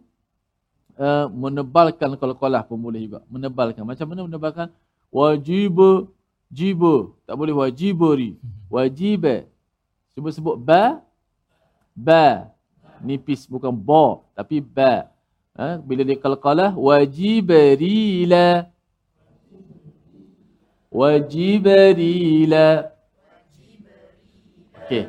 uh, 0.95 1.27
menebalkan 1.35 2.15
qalqalah 2.15 2.63
pun 2.63 2.79
boleh 2.79 3.11
juga. 3.11 3.27
Menebalkan. 3.27 3.83
Macam 3.83 4.07
mana 4.07 4.23
menebalkan? 4.23 4.71
Wajib 5.11 6.07
jiba 6.51 7.15
tak 7.25 7.39
boleh 7.39 7.55
wajibari 7.55 8.35
wajib 8.67 9.47
sebut 10.13 10.33
sebut 10.35 10.57
ba. 10.59 11.01
Ba. 11.95 12.51
Nipis 13.01 13.49
bukan 13.49 13.73
ba 13.73 14.21
tapi 14.37 14.61
ba. 14.61 15.09
Ha, 15.57 15.81
bila 15.83 16.05
dia 16.07 16.17
qalqalah 16.19 16.73
wajibarila 16.79 18.71
wajibarila 20.91 22.67
okey. 24.85 25.05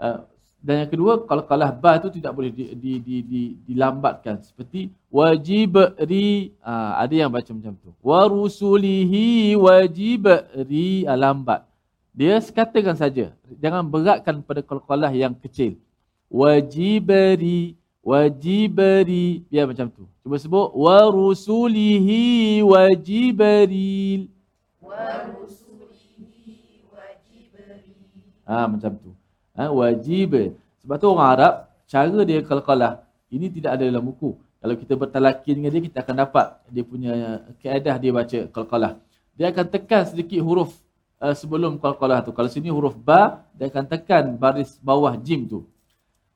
Uh, 0.00 0.24
dan 0.60 0.84
yang 0.84 0.90
kedua 0.92 1.24
kalau 1.24 1.40
kalah 1.48 1.72
ba 1.72 1.96
tu 1.96 2.12
tidak 2.12 2.36
boleh 2.36 2.52
di, 2.52 2.76
di, 2.76 2.92
di, 3.00 3.16
di, 3.24 3.42
dilambatkan. 3.64 4.44
Seperti 4.44 4.92
wajib 5.08 5.80
ri 6.04 6.52
ha, 6.60 7.00
ada 7.00 7.14
yang 7.16 7.32
baca 7.32 7.48
macam 7.48 7.72
tu. 7.80 7.88
Wa 8.04 8.28
rusulihi 8.28 9.56
wajib 9.56 10.28
ri 10.68 11.08
ha, 11.08 11.16
lambat. 11.16 11.64
Dia 12.12 12.36
katakan 12.44 12.92
saja 12.92 13.32
jangan 13.56 13.88
beratkan 13.88 14.44
pada 14.44 14.60
qalqalah 14.60 15.08
yang 15.16 15.32
kecil. 15.32 15.80
Wajib 16.28 17.08
ri 17.40 17.80
wajib 18.04 18.76
ri 19.08 19.48
biar 19.48 19.64
macam 19.64 19.88
tu. 19.88 20.04
Cuba 20.20 20.36
sebut 20.36 20.76
wa 20.76 21.08
rusulihi 21.08 22.60
wajib 22.60 23.40
ri. 23.64 24.28
Wa 24.76 25.24
rusulihi 25.24 26.84
wajib 26.92 27.48
ri. 27.56 27.96
Ha 28.44 28.68
macam 28.68 28.92
tu 29.00 29.19
ha, 29.60 29.68
wajib. 29.68 30.56
Sebab 30.80 30.96
tu 30.96 31.06
orang 31.12 31.28
Arab, 31.36 31.54
cara 31.84 32.20
dia 32.24 32.40
qalqalah, 32.40 33.04
ini 33.28 33.52
tidak 33.52 33.76
ada 33.76 33.84
dalam 33.84 34.00
buku. 34.00 34.40
Kalau 34.60 34.74
kita 34.76 34.92
bertalakin 34.96 35.54
dengan 35.60 35.70
dia, 35.72 35.82
kita 35.84 35.98
akan 36.04 36.16
dapat 36.16 36.46
dia 36.72 36.84
punya 36.84 37.12
keadaan 37.60 37.98
dia 38.00 38.12
baca 38.12 38.38
qalqalah. 38.48 38.92
Dia 39.36 39.52
akan 39.52 39.66
tekan 39.72 40.02
sedikit 40.04 40.40
huruf 40.44 40.72
uh, 41.20 41.32
sebelum 41.36 41.80
qalqalah 41.80 42.24
tu. 42.24 42.32
Kalau 42.32 42.48
sini 42.48 42.68
huruf 42.68 42.96
ba, 42.96 43.44
dia 43.56 43.72
akan 43.72 43.84
tekan 43.88 44.36
baris 44.36 44.76
bawah 44.80 45.16
jim 45.16 45.48
tu. 45.48 45.64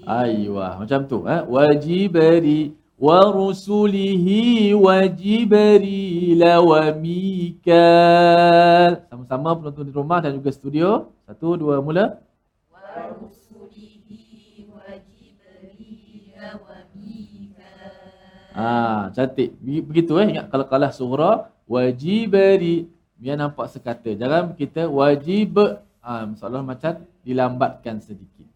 Aywa, 0.07 0.79
macam 0.79 1.01
tu 1.09 1.27
eh? 1.27 1.42
Wa 1.42 1.75
jibri 1.75 2.77
wa 2.94 3.33
rusulihi 3.33 4.70
wa 4.77 5.03
jibril 5.09 6.40
wa 6.40 6.94
mikal 6.94 8.90
sama-sama 9.11 9.53
penonton 9.59 9.85
di 9.88 9.92
rumah 9.96 10.20
dan 10.22 10.38
juga 10.38 10.55
studio. 10.55 11.11
Satu 11.27 11.59
dua 11.59 11.83
mula. 11.83 12.22
Wa 12.70 13.09
rusulihi 13.18 14.68
wa 14.70 14.94
jibril 15.11 16.55
wa 16.61 16.77
mikal 16.94 17.92
ah 18.55 19.11
cantik 19.11 19.59
begitu 19.59 20.22
eh? 20.22 20.38
Ingat 20.38 20.53
kalau 20.53 20.70
kalah 20.70 20.94
surah 20.94 21.51
wajibari 21.66 22.87
biar 23.18 23.40
nampak 23.40 23.72
sekata. 23.75 24.14
Jangan 24.14 24.55
kita 24.55 24.87
wajib 24.87 25.59
ah 25.99 26.22
masalah 26.31 26.62
macam 26.62 27.03
dilambatkan 27.26 27.98
sedikit. 27.98 28.46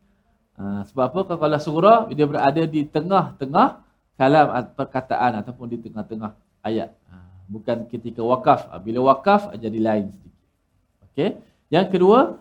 Ha, 0.54 0.86
sebab 0.86 1.10
apa? 1.10 1.34
Kalau 1.34 1.58
surah, 1.58 1.98
dia 2.14 2.30
berada 2.30 2.62
di 2.62 2.86
tengah-tengah 2.86 3.68
kalam 4.14 4.46
perkataan 4.78 5.42
ataupun 5.42 5.66
di 5.66 5.82
tengah-tengah 5.82 6.30
ayat. 6.62 6.94
Ha, 7.10 7.16
bukan 7.50 7.90
ketika 7.90 8.22
wakaf. 8.22 8.70
Ha, 8.70 8.78
bila 8.78 9.10
wakaf, 9.10 9.50
jadi 9.58 9.78
lain 9.82 10.14
sedikit. 10.14 10.46
Okey. 11.10 11.42
Yang 11.74 11.86
kedua, 11.98 12.38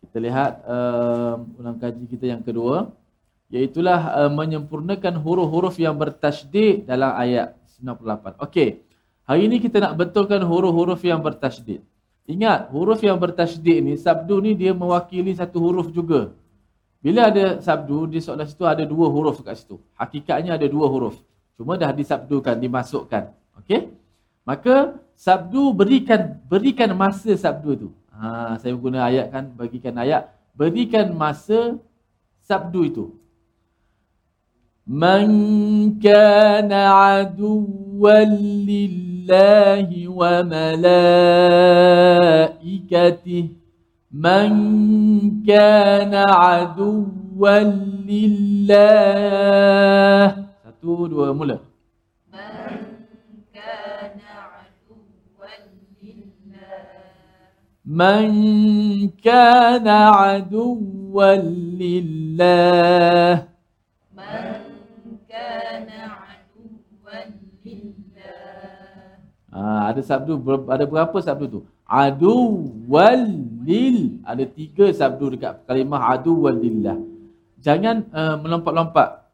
kita 0.00 0.18
lihat 0.18 0.52
uh, 0.66 1.38
ulang 1.60 1.78
kaji 1.78 2.04
kita 2.10 2.26
yang 2.34 2.42
kedua. 2.42 2.90
Iaitulah 3.50 4.26
uh, 4.26 4.30
menyempurnakan 4.32 5.18
huruf-huruf 5.20 5.78
yang 5.78 5.94
bertasydid 5.94 6.86
dalam 6.86 7.14
ayat 7.14 7.54
98. 7.78 8.40
Okey. 8.46 8.82
Hari 9.28 9.46
ini 9.46 9.62
kita 9.62 9.78
nak 9.78 9.94
betulkan 9.94 10.42
huruf-huruf 10.42 11.02
yang 11.06 11.22
bertasydid. 11.22 11.84
Ingat, 12.28 12.68
huruf 12.70 13.00
yang 13.00 13.16
bertasydid 13.16 13.78
ni, 13.84 13.94
sabdu 13.96 14.38
ni 14.44 14.52
dia 14.54 14.76
mewakili 14.76 15.32
satu 15.34 15.58
huruf 15.60 15.88
juga. 15.90 16.32
Bila 17.00 17.32
ada 17.32 17.58
sabdu, 17.64 18.04
di 18.04 18.20
soalan 18.20 18.44
situ 18.44 18.68
ada 18.68 18.84
dua 18.84 19.08
huruf 19.08 19.40
kat 19.40 19.56
situ. 19.56 19.80
Hakikatnya 19.96 20.60
ada 20.60 20.68
dua 20.68 20.84
huruf. 20.84 21.16
Cuma 21.56 21.80
dah 21.80 21.92
disabdukan, 21.96 22.60
dimasukkan. 22.60 23.32
Okey? 23.64 23.88
Maka 24.44 25.00
sabdu 25.16 25.72
berikan 25.72 26.36
berikan 26.44 26.92
masa 26.92 27.32
sabdu 27.36 27.88
tu. 27.88 27.88
Ha, 28.12 28.60
saya 28.60 28.76
guna 28.76 29.08
ayat 29.08 29.32
kan, 29.32 29.48
bagikan 29.56 29.96
ayat. 29.96 30.28
Berikan 30.52 31.16
masa 31.16 31.80
sabdu 32.44 32.84
itu. 32.84 33.06
Man 34.84 35.30
kana 36.02 36.80
aduwan 37.24 38.28
lillahi 38.68 39.09
الله 39.20 40.08
وملائكته 40.08 40.80
من 44.12 44.50
كان 45.44 46.14
عدوا 46.14 47.58
لله. 48.08 49.44
satu 50.64 51.04
dua 51.12 51.36
من 51.36 51.58
كان 53.52 54.20
عدوا 54.24 55.52
لله. 56.00 56.80
من 57.84 58.28
كان 59.20 59.88
عدوا 59.88 61.36
لله. 61.82 63.32
من 64.16 64.46
كان 65.28 65.88
ha, 69.54 69.90
ada 69.92 70.00
sabdu 70.00 70.38
ada 70.70 70.84
berapa 70.86 71.16
sabdu 71.22 71.44
tu 71.46 71.60
adu 71.86 72.66
wal 72.86 73.26
lil 73.66 74.22
ada 74.24 74.44
tiga 74.46 74.88
sabdu 74.94 75.34
dekat 75.36 75.62
kalimah 75.68 76.14
adu 76.14 76.46
wal 76.46 76.56
lillah 76.56 76.98
jangan 77.60 78.06
uh, 78.14 78.36
melompat-lompat 78.40 79.26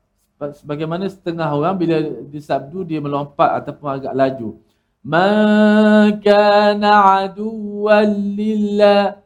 sebagaimana 0.61 1.09
setengah 1.09 1.49
orang 1.49 1.75
bila 1.81 1.97
disabdu 2.29 2.85
dia 2.85 3.01
melompat 3.01 3.65
ataupun 3.65 3.89
agak 3.89 4.13
laju 4.13 4.61
Man 5.07 6.19
kana 6.19 7.23
aduwan 7.23 8.11
lillah. 8.35 9.23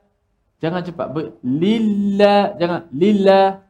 Jangan 0.60 0.84
cepat. 0.84 1.08
Ber- 1.08 1.32
lillah. 1.40 2.52
Jangan. 2.60 2.92
Lillah. 2.92 3.64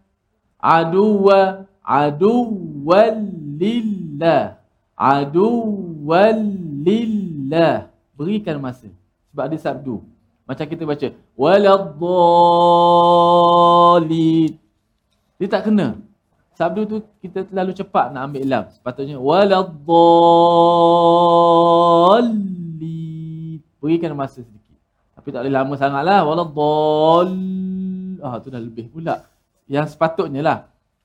Aduwa. 0.58 1.70
Aduwan 1.86 3.30
lillah. 3.62 4.58
Aduwan 4.98 6.38
lillah. 6.80 7.92
Berikan 8.16 8.56
masa. 8.60 8.88
Sebab 9.30 9.44
ada 9.46 9.56
sabdu. 9.60 10.00
Macam 10.48 10.66
kita 10.66 10.82
baca. 10.88 11.14
Waladhalid. 11.38 12.02
Dia 15.38 15.46
tak 15.46 15.70
kena. 15.70 16.00
Sabdu 16.58 16.84
tu 16.84 17.00
kita 17.24 17.46
terlalu 17.48 17.72
cepat 17.72 18.12
nak 18.12 18.28
ambil 18.28 18.44
lam. 18.44 18.68
Sepatutnya 18.68 19.16
waladhalli. 19.16 19.78
Berikan 23.80 24.12
masa 24.18 24.42
sedikit. 24.44 24.76
Tapi 25.16 25.28
tak 25.32 25.40
boleh 25.46 25.54
lama 25.54 25.74
sangatlah. 25.78 26.20
Waladhal. 26.26 27.30
Ah 28.20 28.36
tu 28.42 28.52
dah 28.52 28.60
lebih 28.60 28.92
pula. 28.92 29.24
Yang 29.70 29.96
sepatutnya 29.96 30.42
lah. 30.42 30.58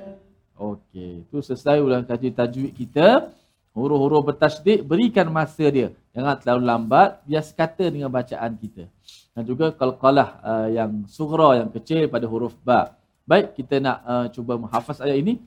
Okey, 0.63 1.27
tu 1.27 1.43
selesai 1.43 1.83
ulang 1.83 2.07
kaji 2.07 2.31
tajwid 2.31 2.71
kita. 2.71 3.35
Huruf-huruf 3.73 4.29
bertasydid 4.29 4.85
berikan 4.85 5.33
masa 5.33 5.65
dia. 5.73 5.97
Jangan 6.13 6.37
terlalu 6.39 6.63
lambat, 6.69 7.25
biar 7.25 7.41
sekata 7.41 7.89
dengan 7.89 8.13
bacaan 8.13 8.53
kita. 8.61 8.85
Dan 9.33 9.49
juga 9.49 9.73
qalqalah 9.73 10.29
uh, 10.45 10.69
yang 10.69 11.09
sughra 11.09 11.65
yang 11.65 11.73
kecil 11.73 12.05
pada 12.07 12.29
huruf 12.29 12.53
ba. 12.63 12.93
Baik, 13.25 13.57
kita 13.59 13.81
nak 13.81 14.05
uh, 14.05 14.29
cuba 14.31 14.61
menghafaz 14.61 15.01
ayat 15.03 15.25
ini. 15.25 15.41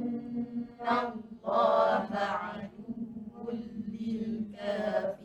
الله 0.90 2.09
عدو 2.12 3.51
للكافرين 4.01 5.24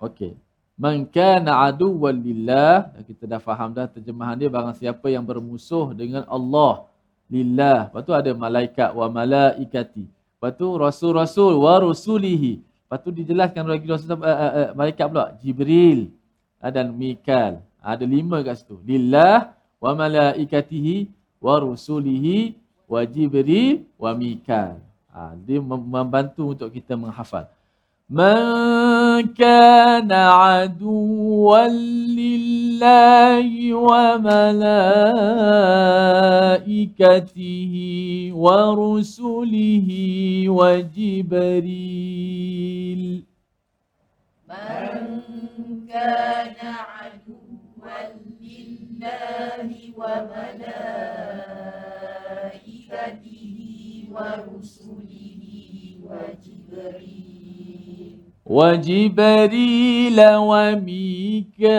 Okey. 0.00 0.32
Man 0.80 1.04
kana 1.04 1.60
aduwwan 1.68 2.16
lillah. 2.16 2.88
Kita 3.04 3.28
dah 3.28 3.36
faham 3.36 3.68
dah 3.76 3.84
terjemahan 3.84 4.32
dia 4.40 4.48
barang 4.48 4.72
siapa 4.80 5.12
yang 5.12 5.20
bermusuh 5.20 5.92
dengan 5.92 6.24
Allah. 6.24 6.88
Lillah. 7.28 7.92
Lepas 7.92 8.02
tu 8.08 8.12
ada 8.16 8.32
malaikat 8.32 8.90
wa 8.96 9.06
malaikati. 9.12 10.08
Lepas 10.08 10.52
tu 10.56 10.66
rasul-rasul 10.72 11.52
wa 11.60 11.76
rusulihi. 11.84 12.64
Lepas 12.64 12.98
tu 13.04 13.12
dijelaskan 13.12 13.62
lagi 13.68 13.84
rasul 13.84 14.08
uh, 14.16 14.24
uh, 14.24 14.52
uh, 14.56 14.68
malaikat 14.72 15.04
pula. 15.04 15.36
Jibril 15.44 16.08
uh, 16.64 16.72
dan 16.72 16.96
Mikal. 16.96 17.60
Ada 17.84 18.08
lima 18.08 18.40
kat 18.40 18.64
situ. 18.64 18.80
Lillah 18.80 19.52
wa 19.76 19.92
malaikatihi 19.92 21.12
wa 21.44 21.60
rusulihi 21.60 22.56
wa 22.88 23.04
Jibril 23.04 23.84
wa 24.00 24.16
Mikal. 24.16 24.80
Ha, 25.12 25.36
dia 25.44 25.60
mem- 25.60 25.88
membantu 25.92 26.56
untuk 26.56 26.72
kita 26.72 26.96
menghafal. 26.96 27.52
من 28.10 28.42
كان 29.20 30.12
عدوا 30.12 31.68
لله 32.18 33.74
وملائكته 33.74 34.72
ورسله 38.34 39.90
وجبريل. 40.48 42.02
من 44.48 44.96
كان 45.88 46.56
عدوا 46.62 47.98
لله 48.40 49.68
وملائكته 50.00 50.78
ورسله 54.12 55.46
وجبريل. 56.08 57.20
وجبريل 58.50 60.18
وميكال. 60.36 61.70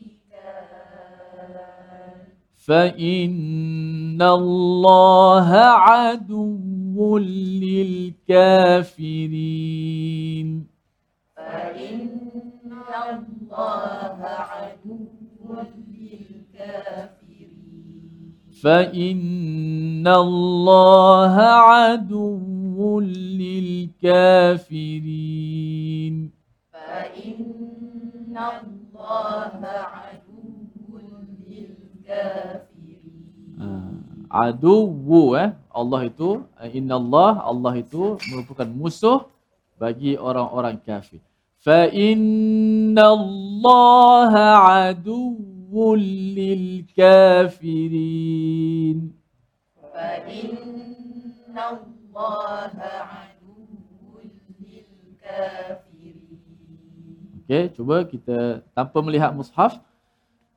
فإن 2.66 4.22
الله 4.22 5.50
عدو 5.54 7.18
للكافرين. 7.18 8.26
فإن 11.36 12.08
الله 12.92 14.18
عدو 14.22 14.98
للكافرين. 15.88 17.23
فإن 18.63 20.07
الله 20.07 21.35
عدو 21.39 22.99
للكافرين 24.79 26.15
فإن 26.73 28.35
الله 28.37 29.59
عدو 29.63 30.99
للكافرين 31.47 32.69
Aduwu 34.29 35.33
eh 35.41 35.49
Allah 35.73 36.05
itu 36.05 36.45
eh, 36.61 36.69
inna 36.77 37.01
Allah 37.01 37.41
Allah 37.49 37.73
itu 37.81 38.13
merupakan 38.29 38.69
musuh 38.69 39.25
bagi 39.81 40.13
orang-orang 40.21 40.77
kafir. 40.85 41.17
Fa 41.57 41.89
inna 41.89 43.09
Allah 43.17 44.33
aduwwul 44.93 45.52
lil 45.98 46.86
kafirin. 46.94 49.10
فإن 49.94 51.54
الله 51.54 52.74
عدو 52.82 54.18
للكافرين 54.58 55.94
Okey, 57.44 57.68
cuba 57.76 58.08
kita 58.08 58.64
tanpa 58.72 59.04
melihat 59.04 59.36
mushaf. 59.36 59.76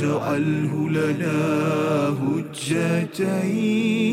واجعله 0.03 0.89
لنا 0.91 1.39
هجتين. 2.23 4.04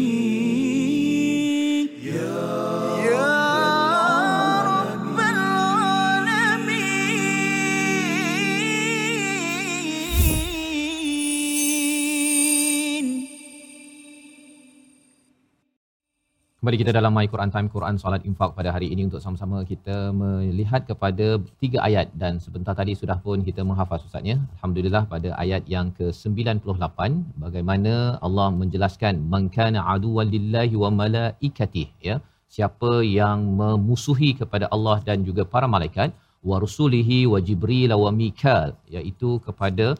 Kembali 16.72 16.88
kita 16.88 16.99
dalam 16.99 17.11
My 17.15 17.28
Quran 17.32 17.51
Time 17.53 17.67
Quran 17.72 17.95
Salat 18.01 18.24
Infak 18.30 18.51
pada 18.57 18.69
hari 18.76 18.88
ini 18.93 19.01
untuk 19.07 19.19
sama-sama 19.24 19.57
kita 19.72 19.95
melihat 20.19 20.88
kepada 20.89 21.26
tiga 21.61 21.84
ayat 21.88 22.07
dan 22.22 22.39
sebentar 22.43 22.72
tadi 22.80 22.93
sudah 22.99 23.17
pun 23.26 23.43
kita 23.47 23.59
menghafaz 23.69 24.05
ustaznya. 24.07 24.36
Alhamdulillah 24.55 25.03
pada 25.13 25.30
ayat 25.43 25.67
yang 25.74 25.91
ke-98 25.97 26.99
bagaimana 27.43 27.93
Allah 28.28 28.47
menjelaskan 28.61 29.19
man 29.34 29.51
kana 29.57 29.84
aduwwan 29.95 30.32
lillahi 30.36 30.80
wa 30.84 30.91
malaikatih 31.01 31.91
ya. 32.09 32.15
Siapa 32.55 32.93
yang 33.03 33.51
memusuhi 33.59 34.32
kepada 34.41 34.72
Allah 34.72 34.97
dan 35.09 35.28
juga 35.28 35.43
para 35.55 35.67
malaikat 35.76 36.15
wa 36.51 36.55
rusulihi 36.63 37.19
wa 37.34 37.43
jibril 37.49 37.91
wa 38.05 38.15
mikal 38.22 38.80
iaitu 38.95 39.43
kepada 39.47 39.99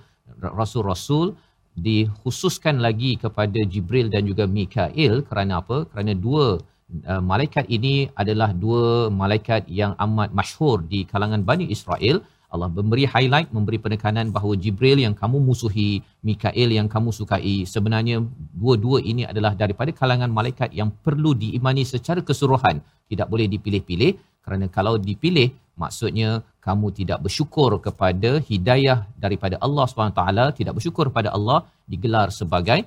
rasul-rasul 0.62 1.36
dikhususkan 1.78 2.84
lagi 2.84 3.16
kepada 3.16 3.60
Jibril 3.64 4.12
dan 4.12 4.28
juga 4.28 4.44
Mikail 4.48 5.24
kerana 5.24 5.64
apa? 5.64 5.88
Kerana 5.88 6.12
dua 6.12 6.60
uh, 7.08 7.24
malaikat 7.24 7.68
ini 7.72 8.12
adalah 8.16 8.52
dua 8.52 9.08
malaikat 9.08 9.68
yang 9.72 9.96
amat 9.96 10.36
masyhur 10.36 10.84
di 10.84 11.08
kalangan 11.08 11.42
Bani 11.48 11.68
Israel. 11.72 12.20
Allah 12.52 12.68
memberi 12.68 13.08
highlight, 13.08 13.48
memberi 13.56 13.80
penekanan 13.80 14.36
bahawa 14.36 14.60
Jibril 14.60 15.00
yang 15.00 15.16
kamu 15.16 15.40
musuhi, 15.40 16.04
Mikail 16.20 16.76
yang 16.76 16.92
kamu 16.92 17.16
sukai. 17.16 17.64
Sebenarnya 17.64 18.20
dua-dua 18.52 19.00
ini 19.00 19.24
adalah 19.24 19.56
daripada 19.56 19.96
kalangan 19.96 20.28
malaikat 20.28 20.76
yang 20.76 20.92
perlu 20.92 21.32
diimani 21.32 21.88
secara 21.88 22.20
keseluruhan. 22.20 22.84
Tidak 23.08 23.28
boleh 23.32 23.48
dipilih-pilih 23.48 24.20
kerana 24.44 24.68
kalau 24.68 25.00
dipilih 25.00 25.56
maksudnya 25.84 26.30
kamu 26.68 26.88
tidak 27.00 27.20
bersyukur 27.26 27.72
kepada 27.86 28.32
hidayah 28.50 29.00
daripada 29.24 29.56
Allah 29.66 29.86
SWT 29.90 30.22
tidak 30.60 30.74
bersyukur 30.78 31.06
kepada 31.12 31.30
Allah 31.38 31.60
digelar 31.92 32.28
sebagai 32.40 32.80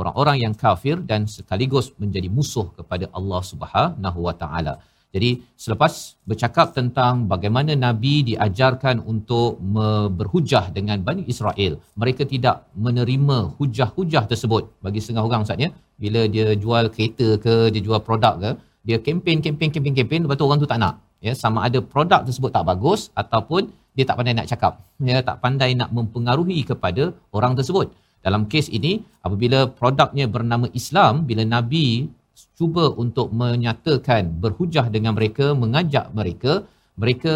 orang-orang 0.00 0.36
yang 0.44 0.54
kafir 0.62 0.96
dan 1.10 1.20
sekaligus 1.36 1.86
menjadi 2.02 2.28
musuh 2.36 2.66
kepada 2.78 3.06
Allah 3.18 3.42
Subhanahu 3.50 4.18
Wa 4.28 4.34
Taala. 4.42 4.74
Jadi 5.14 5.30
selepas 5.62 5.92
bercakap 6.28 6.68
tentang 6.76 7.28
bagaimana 7.32 7.72
nabi 7.86 8.14
diajarkan 8.28 8.96
untuk 9.12 9.60
berhujah 10.18 10.64
dengan 10.76 11.04
Bani 11.08 11.22
Israel, 11.32 11.72
mereka 12.00 12.24
tidak 12.24 12.56
menerima 12.84 13.38
hujah-hujah 13.60 14.24
tersebut. 14.30 14.72
Bagi 14.84 15.00
setengah 15.04 15.24
orang 15.28 15.44
saatnya 15.44 15.68
bila 16.02 16.24
dia 16.34 16.56
jual 16.62 16.88
kereta 16.94 17.28
ke, 17.44 17.56
dia 17.72 17.82
jual 17.84 18.00
produk 18.08 18.34
ke, 18.42 18.50
dia 18.88 18.96
kempen 19.06 19.38
kempen 19.44 19.68
kempen 19.74 19.94
kempen 19.98 20.20
lepas 20.24 20.36
tu 20.40 20.46
orang 20.48 20.60
tu 20.62 20.68
tak 20.72 20.80
nak 20.82 20.94
ya 21.26 21.32
sama 21.42 21.58
ada 21.66 21.78
produk 21.92 22.20
tersebut 22.26 22.50
tak 22.56 22.66
bagus 22.70 23.00
ataupun 23.22 23.70
dia 23.96 24.04
tak 24.08 24.16
pandai 24.18 24.34
nak 24.38 24.48
cakap. 24.52 24.72
Ya 25.10 25.18
tak 25.28 25.38
pandai 25.44 25.70
nak 25.80 25.90
mempengaruhi 25.96 26.60
kepada 26.70 27.14
orang 27.36 27.54
tersebut. 27.58 27.86
Dalam 28.26 28.42
kes 28.50 28.66
ini 28.78 28.92
apabila 29.26 29.58
produknya 29.80 30.26
bernama 30.34 30.66
Islam 30.80 31.26
bila 31.28 31.42
nabi 31.56 32.10
cuba 32.58 32.84
untuk 33.02 33.28
menyatakan 33.40 34.22
berhujah 34.42 34.86
dengan 34.94 35.12
mereka 35.18 35.46
mengajak 35.62 36.06
mereka 36.18 36.52
mereka 37.02 37.34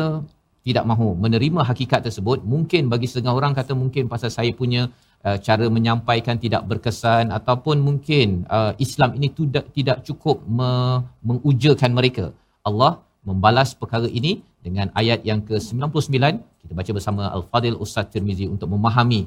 tidak 0.66 0.84
mahu 0.90 1.14
menerima 1.14 1.60
hakikat 1.62 2.00
tersebut. 2.06 2.42
Mungkin 2.42 2.90
bagi 2.92 3.06
setengah 3.10 3.34
orang 3.38 3.54
kata 3.54 3.72
mungkin 3.82 4.10
pasal 4.12 4.30
saya 4.34 4.50
punya 4.50 4.90
uh, 5.22 5.38
cara 5.38 5.66
menyampaikan 5.76 6.36
tidak 6.42 6.66
berkesan 6.70 7.30
ataupun 7.30 7.78
mungkin 7.86 8.42
uh, 8.50 8.74
Islam 8.82 9.14
ini 9.18 9.30
tidak 9.30 9.70
tidak 9.70 10.02
cukup 10.02 10.42
me- 10.58 11.06
mengujakan 11.22 11.94
mereka. 11.94 12.34
Allah 12.66 13.05
membalas 13.28 13.74
perkara 13.80 14.08
ini 14.18 14.32
dengan 14.66 14.88
ayat 15.00 15.20
yang 15.30 15.40
ke-99 15.48 16.16
kita 16.62 16.72
baca 16.78 16.90
bersama 16.98 17.22
Al-Fadil 17.36 17.78
Ustaz 17.84 18.06
Tirmizi 18.12 18.46
untuk 18.54 18.68
memahami 18.74 19.20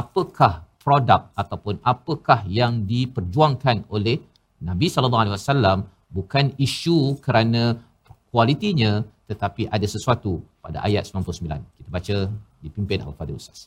apakah 0.00 0.52
produk 0.84 1.22
ataupun 1.42 1.74
apakah 1.92 2.40
yang 2.58 2.72
diperjuangkan 2.92 3.76
oleh 3.96 4.16
Nabi 4.68 4.86
sallallahu 4.94 5.22
alaihi 5.22 5.36
wasallam 5.36 5.78
bukan 6.16 6.54
isu 6.66 6.98
kerana 7.26 7.62
kualitinya 8.32 8.92
tetapi 9.30 9.62
ada 9.76 9.86
sesuatu 9.94 10.32
pada 10.64 10.78
ayat 10.86 11.04
99. 11.10 11.76
Kita 11.76 11.88
baca 11.96 12.16
dipimpin 12.62 12.98
Al-Fadil 13.06 13.38
Ustaz. 13.42 13.66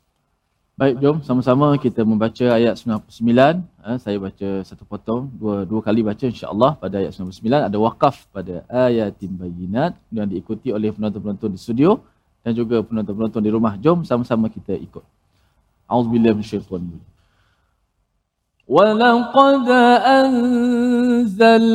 Baik, 0.79 0.99
jom 0.99 1.23
sama-sama 1.23 1.79
kita 1.79 2.03
membaca 2.03 2.47
ayat 2.51 2.75
99. 2.75 3.63
Ha, 3.79 3.95
saya 4.03 4.19
baca 4.19 4.49
satu 4.67 4.83
potong, 4.83 5.31
dua 5.31 5.63
dua 5.63 5.79
kali 5.79 6.03
baca 6.03 6.27
insya-Allah 6.27 6.75
pada 6.75 6.99
ayat 6.99 7.15
99 7.15 7.47
ada 7.71 7.79
wakaf 7.79 8.27
pada 8.35 8.67
ayatin 8.67 9.31
bayinat 9.39 9.95
yang 10.11 10.27
diikuti 10.27 10.75
oleh 10.75 10.91
penonton-penonton 10.91 11.55
di 11.55 11.63
studio 11.63 12.03
dan 12.43 12.59
juga 12.59 12.83
penonton-penonton 12.83 13.39
di 13.39 13.51
rumah. 13.55 13.79
Jom 13.79 14.03
sama-sama 14.03 14.51
kita 14.51 14.75
ikut. 14.75 15.07
Auzubillahi 15.87 16.43
minasyaitonir 16.43 16.91
rajim. 16.91 17.15
ولقد 18.69 19.69
أنزلنا 20.01 21.45
إليك 21.45 21.45
آيات 21.45 21.73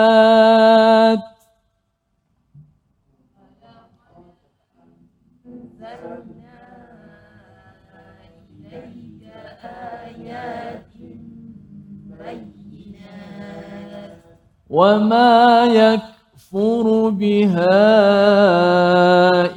وما 14.69 15.65
يكفر 15.65 17.09
بها 17.09 17.65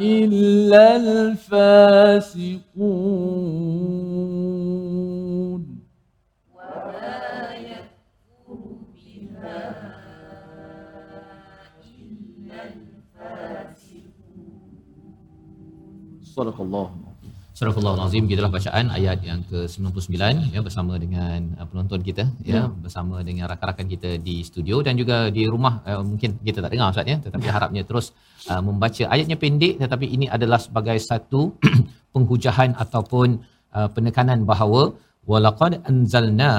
إلا 0.01 0.97
الفاسقون. 0.97 2.53
Sadaqallahu 16.35 17.13
Surah 17.53 17.77
Al-Azim. 17.77 18.25
Gitulah 18.31 18.49
bacaan 18.49 18.89
ayat 18.97 19.19
yang 19.29 19.41
ke-99 19.45 20.17
ya 20.57 20.61
bersama 20.67 20.97
dengan 20.97 21.53
uh, 21.61 21.67
penonton 21.69 22.01
kita 22.01 22.25
ya, 22.49 22.55
ya 22.57 22.63
bersama 22.85 23.21
dengan 23.29 23.45
rakan-rakan 23.53 23.87
kita 23.93 24.11
di 24.17 24.41
studio 24.49 24.81
dan 24.87 24.97
juga 24.97 25.29
di 25.29 25.45
rumah. 25.45 25.85
Uh, 25.85 26.01
mungkin 26.01 26.41
kita 26.41 26.65
tak 26.65 26.73
dengar 26.73 26.97
ustaz 26.97 27.13
ya 27.13 27.21
tetapi 27.21 27.47
ya. 27.49 27.53
harapnya 27.57 27.83
terus 27.85 28.07
uh, 28.49 28.63
membaca 28.65 29.05
ayatnya 29.15 29.37
pendek 29.37 29.77
tetapi 29.85 30.07
ini 30.17 30.27
adalah 30.37 30.57
sebagai 30.65 30.97
satu 30.97 31.53
penghujahan 32.17 32.73
ataupun 32.85 33.29
uh, 33.77 33.89
penekanan 33.93 34.49
bahawa 34.49 34.97
walaqad 35.29 35.85
anzalna 35.85 36.53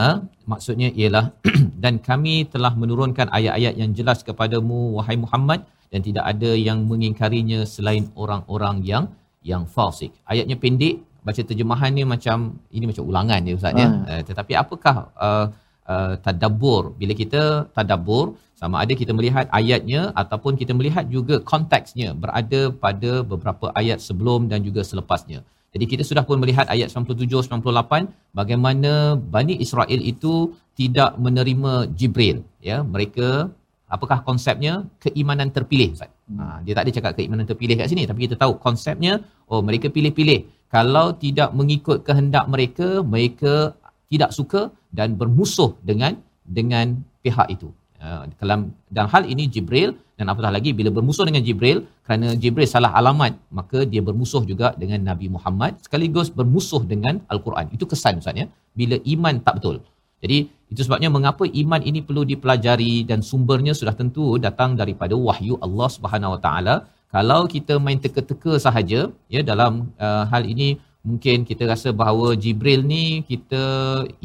maksudnya 0.45 0.93
ialah 0.93 1.25
dan 1.83 1.97
kami 2.09 2.45
telah 2.53 2.73
menurunkan 2.77 3.33
ayat-ayat 3.33 3.73
yang 3.81 3.97
jelas 3.97 4.21
kepadamu 4.21 4.93
wahai 5.01 5.17
Muhammad 5.17 5.65
dan 5.89 6.05
tidak 6.05 6.25
ada 6.31 6.53
yang 6.53 6.85
mengingkarinya 6.85 7.65
selain 7.65 8.13
orang-orang 8.13 8.77
yang 8.85 9.05
yang 9.51 9.63
fasik. 9.75 10.11
Ayatnya 10.31 10.55
pendek, 10.63 10.95
baca 11.27 11.41
terjemahan 11.49 11.91
ni 11.97 12.03
macam 12.13 12.37
ini 12.75 12.85
macam 12.91 13.03
ulangan 13.11 13.39
dia 13.45 13.55
ustaz 13.59 13.75
ya. 13.81 13.87
Uh, 14.11 14.21
tetapi 14.29 14.53
apakah 14.63 14.95
uh, 15.27 15.45
uh, 15.93 16.13
tadabbur? 16.25 16.83
Bila 16.99 17.13
kita 17.21 17.41
tadabbur 17.75 18.25
sama 18.61 18.79
ada 18.83 18.93
kita 19.01 19.11
melihat 19.17 19.45
ayatnya 19.59 20.01
ataupun 20.21 20.55
kita 20.61 20.71
melihat 20.79 21.05
juga 21.15 21.35
konteksnya 21.51 22.09
berada 22.23 22.61
pada 22.83 23.11
beberapa 23.31 23.65
ayat 23.81 23.99
sebelum 24.07 24.47
dan 24.51 24.63
juga 24.67 24.81
selepasnya. 24.91 25.41
Jadi 25.73 25.85
kita 25.91 26.03
sudah 26.09 26.23
pun 26.29 26.37
melihat 26.37 26.69
ayat 26.69 26.93
97 26.93 27.49
98 27.49 28.37
bagaimana 28.39 29.17
Bani 29.35 29.57
Israel 29.65 30.01
itu 30.13 30.53
tidak 30.79 31.17
menerima 31.25 31.73
Jibril 31.97 32.45
ya. 32.69 32.77
Mereka 32.93 33.49
apakah 33.95 34.17
konsepnya 34.27 34.73
keimanan 35.03 35.49
terpilih 35.55 35.89
Ustaz. 35.95 36.11
Ha, 36.39 36.59
dia 36.65 36.73
tak 36.77 36.83
ada 36.85 36.91
cakap 36.97 37.11
keimanan 37.17 37.45
terpilih 37.51 37.75
kat 37.79 37.87
sini 37.91 38.03
tapi 38.09 38.19
kita 38.25 38.35
tahu 38.43 38.53
konsepnya 38.65 39.13
oh 39.51 39.61
mereka 39.67 39.87
pilih-pilih. 39.95 40.39
Kalau 40.75 41.07
tidak 41.23 41.49
mengikut 41.59 41.97
kehendak 42.07 42.45
mereka, 42.53 42.87
mereka 43.13 43.77
tidak 44.11 44.29
suka 44.37 44.61
dan 44.97 45.13
bermusuh 45.21 45.71
dengan 45.89 46.17
dengan 46.57 46.97
pihak 47.25 47.47
itu. 47.55 47.69
Uh, 48.03 48.25
dalam 48.41 48.59
dalam 48.95 49.09
hal 49.13 49.23
ini 49.33 49.43
Jibril 49.53 49.89
dan 50.17 50.27
apatah 50.31 50.51
lagi 50.55 50.71
bila 50.79 50.89
bermusuh 50.97 51.25
dengan 51.29 51.39
Jibril 51.47 51.77
kerana 52.05 52.27
Jibril 52.41 52.67
salah 52.73 52.91
alamat 52.99 53.33
maka 53.57 53.79
dia 53.91 54.01
bermusuh 54.07 54.43
juga 54.51 54.67
dengan 54.81 54.99
Nabi 55.09 55.31
Muhammad 55.35 55.79
sekaligus 55.85 56.27
bermusuh 56.39 56.81
dengan 56.91 57.23
Al-Quran. 57.31 57.71
Itu 57.75 57.85
kesan 57.91 58.19
Ustaz 58.21 58.35
ya. 58.41 58.45
Bila 58.79 58.97
iman 59.13 59.35
tak 59.45 59.55
betul. 59.61 59.77
Jadi 60.23 60.37
itu 60.73 60.81
sebabnya 60.85 61.09
mengapa 61.15 61.45
iman 61.61 61.81
ini 61.89 61.99
perlu 62.07 62.23
dipelajari 62.31 63.05
dan 63.09 63.21
sumbernya 63.29 63.73
sudah 63.79 63.93
tentu 63.99 64.25
datang 64.45 64.73
daripada 64.81 65.13
wahyu 65.27 65.55
Allah 65.65 65.87
Subhanahu 65.95 66.33
Wa 66.35 66.41
Taala. 66.45 66.75
Kalau 67.13 67.41
kita 67.45 67.77
main 67.85 68.01
teka-teka 68.01 68.57
sahaja 68.65 68.99
ya 69.29 69.41
dalam 69.49 69.93
uh, 70.05 70.25
hal 70.31 70.43
ini 70.53 70.81
mungkin 71.05 71.45
kita 71.49 71.63
rasa 71.71 71.93
bahawa 72.01 72.33
Jibril 72.43 72.81
ni 72.93 73.21
kita 73.29 73.61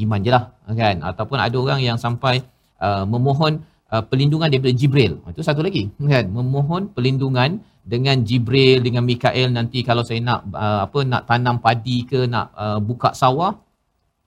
iman 0.03 0.19
je 0.25 0.31
lah 0.35 0.43
kan 0.81 1.05
ataupun 1.11 1.37
ada 1.45 1.57
orang 1.65 1.81
yang 1.85 1.97
sampai 2.05 2.41
uh, 2.81 3.05
memohon 3.13 3.61
uh, 3.93 4.01
perlindungan 4.09 4.49
daripada 4.49 4.73
Jibril. 4.73 5.21
Itu 5.29 5.45
satu 5.45 5.61
lagi 5.61 5.83
kan 6.01 6.33
memohon 6.33 6.89
perlindungan 6.97 7.61
dengan 7.93 8.25
Jibril 8.25 8.81
dengan 8.81 9.05
Mikael 9.05 9.53
nanti 9.53 9.85
kalau 9.85 10.01
saya 10.01 10.17
nak 10.25 10.49
uh, 10.49 10.81
apa 10.89 10.99
nak 11.05 11.29
tanam 11.29 11.61
padi 11.61 12.09
ke 12.09 12.25
nak 12.25 12.57
uh, 12.57 12.81
buka 12.81 13.13
sawah 13.13 13.53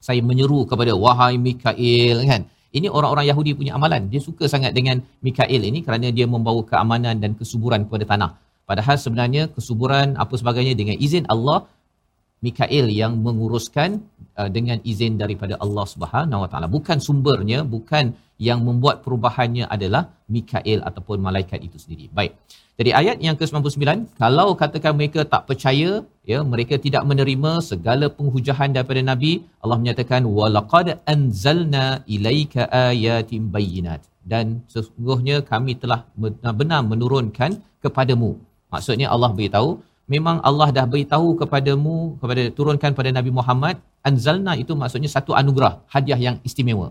saya 0.03 0.19
menyeru 0.29 0.67
kepada 0.67 0.93
wahai 0.99 1.39
Mikael 1.39 2.19
kan? 2.27 2.43
Ini 2.73 2.89
orang-orang 2.89 3.27
Yahudi 3.31 3.51
punya 3.55 3.73
amalan. 3.79 4.09
Dia 4.13 4.19
suka 4.19 4.49
sangat 4.51 4.73
dengan 4.79 4.99
Mikael 5.27 5.63
ini 5.71 5.85
kerana 5.87 6.09
dia 6.11 6.27
membawa 6.35 6.65
keamanan 6.71 7.21
dan 7.23 7.39
kesuburan 7.39 7.87
kepada 7.87 8.05
tanah. 8.13 8.31
Padahal 8.67 8.97
sebenarnya 9.05 9.43
kesuburan 9.55 10.17
apa 10.17 10.35
sebagainya 10.41 10.75
dengan 10.81 10.97
izin 11.07 11.29
Allah 11.35 11.69
Mikael 12.43 12.91
yang 12.91 13.23
menguruskan 13.23 14.03
uh, 14.41 14.51
dengan 14.51 14.83
izin 14.83 15.15
daripada 15.23 15.55
Allah 15.65 15.87
Subhanahu 15.87 16.43
Wa 16.45 16.49
Taala. 16.51 16.67
Bukan 16.67 16.99
sumbernya 16.99 17.63
bukan 17.63 18.17
yang 18.43 18.67
membuat 18.67 19.07
perubahannya 19.07 19.71
adalah 19.71 20.11
Mikael 20.27 20.83
ataupun 20.83 21.23
malaikat 21.23 21.63
itu 21.63 21.79
sendiri. 21.79 22.11
Baik 22.11 22.35
jadi 22.81 22.91
ayat 23.01 23.17
yang 23.27 23.37
ke-99 23.41 24.17
kalau 24.23 24.49
katakan 24.61 24.97
mereka 24.99 25.21
tak 25.33 25.43
percaya 25.49 25.91
ya 26.31 26.39
mereka 26.53 26.75
tidak 26.85 27.03
menerima 27.11 27.53
segala 27.71 28.07
penghujahan 28.17 28.73
daripada 28.77 29.03
nabi 29.11 29.33
Allah 29.63 29.77
menyatakan 29.83 30.25
walaqad 30.39 30.89
anzalna 31.15 32.01
ilaika 32.09 32.65
ayatin 32.89 33.53
bayyinat. 33.55 34.01
Dan 34.33 34.65
sesungguhnya 34.73 35.37
kami 35.53 35.73
telah 35.83 36.01
benar-benar 36.23 36.81
menurunkan 36.93 37.61
kepadamu. 37.85 38.31
Maksudnya 38.73 39.13
Allah 39.15 39.31
beritahu 39.37 39.71
memang 40.15 40.37
Allah 40.49 40.69
dah 40.77 40.87
beritahu 40.93 41.29
kepadamu 41.43 41.97
kepada 42.21 42.43
turunkan 42.57 42.93
pada 42.99 43.11
Nabi 43.19 43.31
Muhammad 43.39 43.77
anzalna 44.09 44.53
itu 44.63 44.73
maksudnya 44.83 45.11
satu 45.17 45.37
anugerah 45.41 45.75
hadiah 45.95 46.21
yang 46.27 46.37
istimewa. 46.49 46.89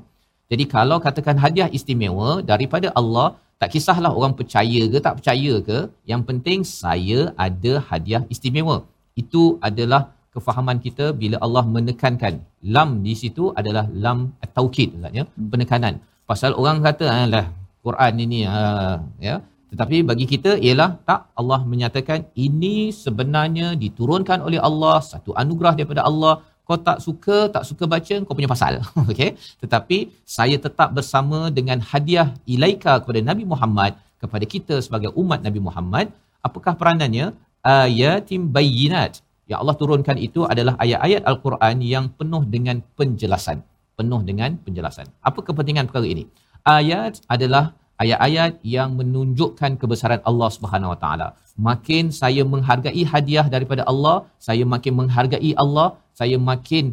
Jadi 0.52 0.64
kalau 0.76 0.98
katakan 1.06 1.42
hadiah 1.44 1.70
istimewa 1.78 2.44
daripada 2.52 2.88
Allah 3.00 3.28
tak 3.62 3.70
kisahlah 3.74 4.12
orang 4.18 4.34
percaya 4.40 4.82
ke 4.94 4.98
tak 5.06 5.16
percaya 5.18 5.54
ke 5.68 5.78
yang 6.12 6.22
penting 6.30 6.60
saya 6.80 7.20
ada 7.46 7.74
hadiah 7.90 8.24
istimewa. 8.34 8.78
Itu 9.22 9.44
adalah 9.68 10.02
kefahaman 10.36 10.78
kita 10.86 11.06
bila 11.22 11.38
Allah 11.46 11.64
menekankan 11.76 12.34
lam 12.76 12.90
di 13.06 13.14
situ 13.22 13.46
adalah 13.60 13.86
lam 14.04 14.20
taukid 14.58 14.90
maksudnya 15.02 15.26
penekanan. 15.54 15.96
Pasal 16.30 16.52
orang 16.62 16.80
kata 16.88 17.06
alah 17.14 17.46
Quran 17.86 18.14
ini 18.26 18.40
uh, 18.58 18.98
ya. 19.28 19.36
Tetapi 19.72 19.98
bagi 20.10 20.26
kita 20.34 20.52
ialah 20.68 20.90
tak 21.10 21.22
Allah 21.42 21.60
menyatakan 21.72 22.20
ini 22.46 22.76
sebenarnya 23.04 23.68
diturunkan 23.84 24.40
oleh 24.48 24.60
Allah 24.70 24.98
satu 25.12 25.32
anugerah 25.42 25.74
daripada 25.78 26.02
Allah 26.10 26.34
kau 26.68 26.78
tak 26.88 26.98
suka 27.06 27.38
tak 27.56 27.64
suka 27.70 27.84
baca 27.94 28.16
kau 28.26 28.36
punya 28.38 28.52
pasal. 28.52 28.80
Okey 29.12 29.36
tetapi 29.64 29.98
saya 30.38 30.58
tetap 30.66 30.90
bersama 30.98 31.52
dengan 31.58 31.80
hadiah 31.92 32.30
ilaika 32.46 33.02
kepada 33.02 33.20
Nabi 33.30 33.44
Muhammad 33.54 33.98
kepada 34.22 34.46
kita 34.54 34.76
sebagai 34.86 35.10
umat 35.22 35.42
Nabi 35.48 35.60
Muhammad. 35.68 36.14
Apakah 36.48 36.78
peranannya? 36.78 37.34
Ayatim 37.66 38.54
bayyinat. 38.56 39.22
Yang 39.50 39.60
Allah 39.62 39.76
turunkan 39.82 40.18
itu 40.28 40.42
adalah 40.54 40.74
ayat-ayat 40.84 41.22
al-Quran 41.32 41.78
yang 41.94 42.06
penuh 42.20 42.44
dengan 42.56 42.78
penjelasan. 42.98 43.58
Penuh 44.00 44.22
dengan 44.30 44.56
penjelasan. 44.66 45.10
Apa 45.30 45.40
kepentingan 45.48 45.90
perkara 45.90 46.08
ini? 46.08 46.24
Ayat 46.64 47.20
adalah 47.36 47.74
ayat-ayat 48.04 48.54
yang 48.76 48.90
menunjukkan 49.00 49.78
kebesaran 49.82 50.22
Allah 50.30 50.50
Subhanahu 50.58 50.94
Wa 50.94 51.00
Taala. 51.04 51.28
Makin 51.68 52.10
saya 52.22 52.42
menghargai 52.54 53.04
hadiah 53.14 53.46
daripada 53.56 53.84
Allah, 53.92 54.16
saya 54.48 54.64
makin 54.74 54.94
menghargai 55.02 55.52
Allah, 55.64 55.88
saya 56.20 56.38
makin 56.50 56.86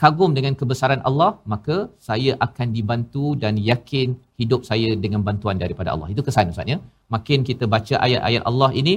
kagum 0.00 0.30
dengan 0.36 0.54
kebesaran 0.60 1.00
Allah, 1.08 1.30
maka 1.52 1.76
saya 2.08 2.32
akan 2.46 2.68
dibantu 2.76 3.26
dan 3.42 3.54
yakin 3.70 4.08
hidup 4.40 4.60
saya 4.70 4.90
dengan 5.04 5.20
bantuan 5.28 5.56
daripada 5.64 5.90
Allah. 5.94 6.08
Itu 6.14 6.22
kesan 6.26 6.52
Ustaz 6.52 6.68
ya. 6.74 6.78
Makin 7.14 7.38
kita 7.48 7.64
baca 7.74 7.94
ayat-ayat 8.06 8.42
Allah 8.50 8.70
ini, 8.80 8.94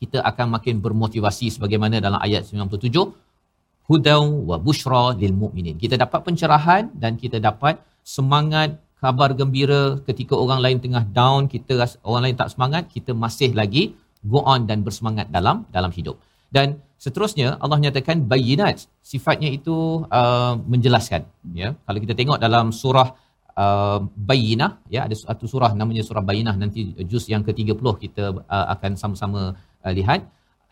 kita 0.00 0.18
akan 0.30 0.46
makin 0.56 0.74
bermotivasi 0.84 1.46
sebagaimana 1.56 2.00
dalam 2.06 2.20
ayat 2.26 2.42
97 2.48 3.26
hudaw 3.88 4.24
wa 4.50 4.56
bushra 4.66 5.04
lil 5.20 5.34
mu'minin. 5.42 5.76
Kita 5.84 5.94
dapat 6.04 6.20
pencerahan 6.26 6.90
dan 7.02 7.14
kita 7.22 7.38
dapat 7.48 7.78
semangat 8.14 8.70
kabar 9.02 9.30
gembira 9.38 9.82
ketika 10.08 10.34
orang 10.44 10.60
lain 10.64 10.78
tengah 10.84 11.04
down 11.18 11.40
kita 11.52 11.74
orang 12.08 12.22
lain 12.26 12.36
tak 12.40 12.50
semangat 12.54 12.82
kita 12.94 13.12
masih 13.24 13.50
lagi 13.60 13.82
go 14.32 14.40
on 14.52 14.64
dan 14.70 14.80
bersemangat 14.86 15.28
dalam 15.36 15.68
dalam 15.76 15.92
hidup 15.92 16.16
dan 16.56 16.80
seterusnya 17.04 17.48
Allah 17.62 17.78
nyatakan 17.84 18.24
bayinat. 18.32 18.88
Sifatnya 19.10 19.48
itu 19.58 19.76
uh, 20.18 20.54
menjelaskan 20.72 21.22
ya. 21.60 21.68
Kalau 21.86 21.98
kita 22.04 22.14
tengok 22.18 22.38
dalam 22.44 22.72
surah 22.80 23.08
uh, 23.64 24.00
bayinah 24.30 24.70
ya 24.94 25.00
ada 25.06 25.14
satu 25.14 25.44
surah 25.52 25.70
namanya 25.80 26.02
surah 26.08 26.24
bayinah. 26.30 26.54
Nanti 26.62 26.80
juz 27.10 27.24
yang 27.32 27.42
ke-30 27.46 27.86
kita 28.04 28.24
uh, 28.56 28.66
akan 28.74 28.92
sama-sama 29.02 29.40
uh, 29.84 29.92
lihat. 29.98 30.24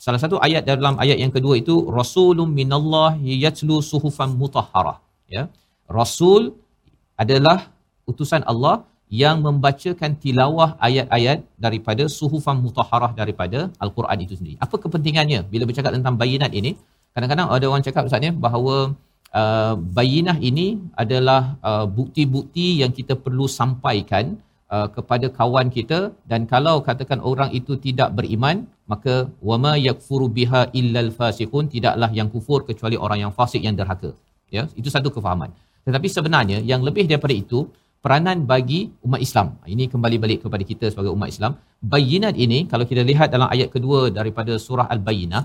Salah 0.04 0.18
satu 0.18 0.36
ayat 0.46 0.66
dalam 0.66 0.98
ayat 1.04 1.18
yang 1.22 1.32
kedua 1.36 1.54
itu 1.62 1.74
rasulun 1.86 2.50
minallahi 2.50 3.38
yatlu 3.44 3.78
suhufan 3.78 4.34
mutahharah 4.40 4.98
ya. 5.36 5.46
Rasul 5.98 6.42
adalah 7.14 7.70
utusan 8.10 8.42
Allah 8.52 8.84
yang 9.22 9.36
membacakan 9.46 10.12
tilawah 10.22 10.70
ayat-ayat 10.86 11.38
daripada 11.64 12.04
suhufan 12.18 12.58
mutahharah 12.64 13.12
daripada 13.20 13.58
al-Quran 13.84 14.18
itu 14.24 14.34
sendiri. 14.38 14.56
Apa 14.66 14.76
kepentingannya 14.84 15.40
bila 15.52 15.64
bercakap 15.70 15.92
tentang 15.96 16.14
bayinat 16.22 16.52
ini? 16.60 16.72
Kadang-kadang 17.14 17.48
ada 17.56 17.66
orang 17.70 17.84
cakap 17.86 18.02
ustaz 18.08 18.26
ya 18.26 18.32
bahawa 18.46 18.76
uh, 19.40 19.74
bayinah 19.98 20.36
ini 20.50 20.66
adalah 21.02 21.40
uh, 21.70 21.86
bukti-bukti 21.98 22.66
yang 22.82 22.92
kita 22.98 23.14
perlu 23.24 23.46
sampaikan 23.58 24.24
uh, 24.74 24.88
kepada 24.96 25.26
kawan 25.38 25.68
kita 25.76 26.00
dan 26.30 26.40
kalau 26.52 26.76
katakan 26.88 27.20
orang 27.30 27.50
itu 27.58 27.74
tidak 27.86 28.10
beriman 28.18 28.66
maka 28.92 29.14
wama 29.48 29.74
yakfuru 29.88 30.26
biha 30.38 30.62
illal 30.80 31.10
fasiqun 31.18 31.70
tidaklah 31.74 32.10
yang 32.18 32.28
kufur 32.34 32.60
kecuali 32.70 32.96
orang 33.04 33.20
yang 33.24 33.32
fasik 33.38 33.62
yang 33.66 33.76
derhaka. 33.80 34.10
Ya, 34.56 34.64
itu 34.80 34.88
satu 34.96 35.08
kefahaman. 35.14 35.50
Tetapi 35.86 36.08
sebenarnya 36.16 36.58
yang 36.70 36.80
lebih 36.88 37.04
daripada 37.10 37.34
itu 37.44 37.60
peranan 38.04 38.38
bagi 38.52 38.80
umat 39.06 39.20
Islam. 39.26 39.48
Ini 39.74 39.84
kembali 39.92 40.16
balik 40.24 40.38
kepada 40.44 40.64
kita 40.70 40.86
sebagai 40.92 41.12
umat 41.16 41.28
Islam. 41.34 41.52
Bayinat 41.92 42.36
ini 42.44 42.58
kalau 42.72 42.84
kita 42.90 43.00
lihat 43.10 43.28
dalam 43.34 43.48
ayat 43.54 43.68
kedua 43.74 44.00
daripada 44.18 44.52
surah 44.66 44.86
Al-Bayyinah, 44.94 45.42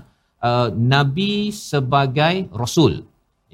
uh, 0.48 0.68
nabi 0.96 1.48
sebagai 1.56 2.34
rasul. 2.62 2.94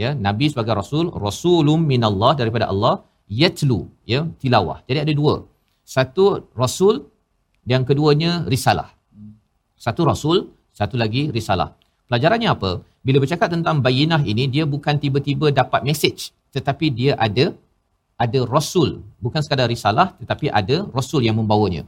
Ya, 0.03 0.11
nabi 0.27 0.47
sebagai 0.53 0.75
rasul, 0.81 1.07
rasulum 1.27 1.81
minallah 1.93 2.33
daripada 2.41 2.67
Allah, 2.73 2.95
yatlu, 3.41 3.81
ya, 4.13 4.21
tilawah. 4.43 4.79
Jadi 4.89 4.99
ada 5.05 5.13
dua. 5.21 5.35
Satu 5.95 6.25
rasul, 6.63 7.07
yang 7.73 7.83
keduanya 7.89 8.33
risalah. 8.55 8.89
Satu 9.87 10.03
rasul, 10.11 10.37
satu 10.79 10.95
lagi 11.03 11.23
risalah. 11.37 11.69
Pelajarannya 12.11 12.51
apa? 12.57 12.71
Bila 13.07 13.19
bercakap 13.23 13.49
tentang 13.55 13.83
bayinah 13.87 14.21
ini, 14.33 14.45
dia 14.55 14.65
bukan 14.75 14.99
tiba-tiba 15.05 15.47
dapat 15.61 15.81
message, 15.89 16.31
tetapi 16.55 16.87
dia 16.99 17.13
ada 17.27 17.55
ada 18.25 18.41
rasul. 18.49 19.05
Bukan 19.25 19.41
sekadar 19.45 19.69
risalah 19.69 20.17
tetapi 20.21 20.47
ada 20.61 20.77
rasul 20.97 21.21
yang 21.29 21.37
membawanya. 21.41 21.83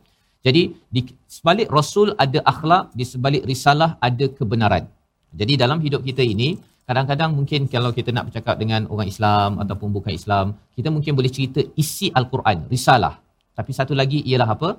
Jadi 0.47 0.63
di 0.95 1.01
sebalik 1.27 1.69
rasul 1.79 2.15
ada 2.25 2.39
akhlak 2.53 2.95
di 2.99 3.05
sebalik 3.13 3.43
risalah 3.51 3.91
ada 4.09 4.27
kebenaran. 4.39 4.85
Jadi 5.41 5.53
dalam 5.63 5.79
hidup 5.85 6.01
kita 6.09 6.23
ini 6.23 6.57
kadang-kadang 6.89 7.31
mungkin 7.37 7.69
kalau 7.69 7.91
kita 7.93 8.11
nak 8.17 8.33
bercakap 8.33 8.57
dengan 8.63 8.89
orang 8.93 9.09
Islam 9.13 9.61
ataupun 9.63 9.89
bukan 9.97 10.13
Islam 10.21 10.47
kita 10.79 10.89
mungkin 10.95 11.13
boleh 11.19 11.29
cerita 11.37 11.61
isi 11.83 12.09
al-Quran 12.19 12.71
risalah. 12.71 13.15
Tapi 13.59 13.71
satu 13.75 13.93
lagi 14.01 14.23
ialah 14.23 14.49
apa? 14.57 14.71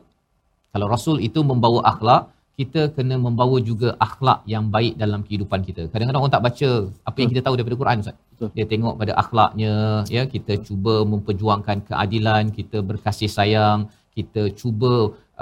Kalau 0.72 0.88
rasul 0.88 1.18
itu 1.28 1.42
membawa 1.44 1.82
akhlak 1.92 2.22
kita 2.60 2.82
kena 2.96 3.16
membawa 3.26 3.58
juga 3.70 3.90
akhlak 4.06 4.40
yang 4.54 4.66
baik 4.76 4.94
dalam 5.04 5.22
kehidupan 5.28 5.62
kita. 5.68 5.84
Kadang-kadang 5.92 6.22
orang 6.24 6.36
tak 6.36 6.46
baca 6.48 6.70
apa 7.10 7.18
yang 7.22 7.30
kita 7.32 7.42
tahu 7.46 7.56
daripada 7.58 7.80
Quran 7.82 8.04
Ustaz. 8.04 8.18
Betul. 8.34 8.50
Dia 8.58 8.66
tengok 8.72 8.94
pada 9.02 9.14
akhlaknya, 9.22 9.74
ya, 10.16 10.24
kita 10.34 10.54
cuba 10.68 10.96
memperjuangkan 11.12 11.78
keadilan, 11.88 12.44
kita 12.60 12.78
berkasih 12.90 13.30
sayang, 13.38 13.80
kita 14.18 14.52
cuba 14.60 14.94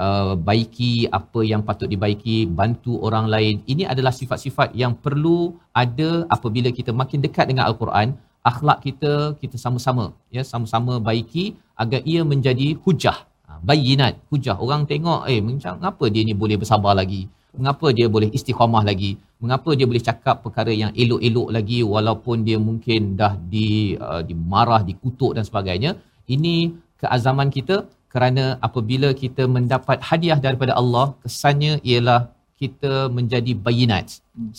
uh, 0.04 0.34
baiki 0.48 0.94
apa 1.18 1.42
yang 1.50 1.62
patut 1.68 1.90
dibaiki, 1.94 2.38
bantu 2.60 2.94
orang 3.08 3.26
lain. 3.34 3.54
Ini 3.72 3.90
adalah 3.92 4.14
sifat-sifat 4.20 4.78
yang 4.82 4.94
perlu 5.06 5.38
ada 5.82 6.10
apabila 6.36 6.70
kita 6.78 6.94
makin 7.02 7.18
dekat 7.26 7.50
dengan 7.50 7.66
Al-Quran, 7.70 8.14
akhlak 8.50 8.78
kita 8.86 9.12
kita 9.42 9.56
sama-sama 9.64 10.04
ya 10.36 10.42
sama-sama 10.50 10.96
baiki 11.08 11.44
agar 11.82 12.00
ia 12.12 12.22
menjadi 12.32 12.68
hujah 12.84 13.27
bayinat 13.68 14.14
hujah. 14.30 14.56
Orang 14.64 14.82
tengok 14.90 15.20
eh 15.32 15.40
macam 15.44 15.78
mengapa 15.78 16.04
dia 16.14 16.22
ni 16.28 16.34
boleh 16.42 16.56
bersabar 16.60 16.94
lagi? 17.00 17.22
Mengapa 17.58 17.86
dia 17.96 18.06
boleh 18.14 18.28
istiqamah 18.36 18.82
lagi? 18.90 19.10
Mengapa 19.42 19.70
dia 19.78 19.86
boleh 19.90 20.02
cakap 20.08 20.36
perkara 20.44 20.72
yang 20.82 20.90
elok-elok 21.02 21.48
lagi 21.56 21.78
walaupun 21.94 22.36
dia 22.46 22.58
mungkin 22.68 23.16
dah 23.20 23.32
di 23.52 23.96
uh, 23.96 24.22
dimarah 24.28 24.82
dikutuk 24.90 25.32
dan 25.36 25.44
sebagainya? 25.48 25.90
Ini 26.28 26.54
keazaman 27.00 27.48
kita 27.56 27.76
kerana 28.12 28.44
apabila 28.66 29.08
kita 29.22 29.44
mendapat 29.56 29.98
hadiah 30.08 30.38
daripada 30.46 30.72
Allah 30.80 31.06
kesannya 31.24 31.72
ialah 31.90 32.20
kita 32.62 32.92
menjadi 33.16 33.52
bayinat. 33.66 34.06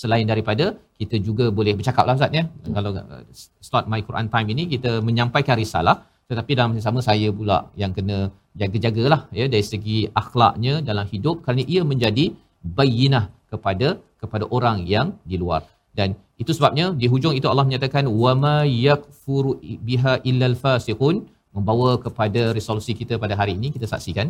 Selain 0.02 0.26
daripada 0.32 0.66
kita 1.00 1.16
juga 1.28 1.45
boleh 1.58 1.74
bercakap 1.80 2.04
lah 2.08 2.16
Ustaz 2.20 2.32
ya. 2.39 2.43
Kalau 2.76 2.91
uh, 2.95 3.24
start 3.68 3.86
my 3.91 4.02
Quran 4.08 4.28
time 4.34 4.47
ini 4.56 4.64
kita 4.74 4.91
menyampaikan 5.08 5.56
risalah. 5.64 5.97
Tetapi 6.30 6.52
dalam 6.58 6.70
masa 6.72 6.88
sama 6.88 7.02
saya 7.10 7.28
pula 7.38 7.58
yang 7.82 7.91
kena 7.97 8.18
jaga-jagalah 8.62 9.22
ya 9.39 9.45
dari 9.53 9.66
segi 9.72 9.97
akhlaknya 10.22 10.74
dalam 10.89 11.05
hidup 11.14 11.36
kerana 11.43 11.64
ia 11.74 11.82
menjadi 11.91 12.26
bayinah 12.78 13.26
kepada 13.51 13.89
kepada 14.22 14.45
orang 14.57 14.78
yang 14.93 15.07
di 15.32 15.38
luar. 15.41 15.62
Dan 15.97 16.10
itu 16.41 16.51
sebabnya 16.57 16.86
di 17.01 17.07
hujung 17.12 17.34
itu 17.39 17.47
Allah 17.51 17.66
menyatakan 17.70 18.05
wama 18.24 18.57
yakfuru 18.88 19.51
biha 19.88 20.14
illal 20.30 20.55
fasiqun 20.64 21.16
membawa 21.57 21.91
kepada 22.05 22.41
resolusi 22.57 22.93
kita 22.99 23.16
pada 23.24 23.36
hari 23.39 23.53
ini 23.60 23.68
kita 23.76 23.88
saksikan 23.93 24.28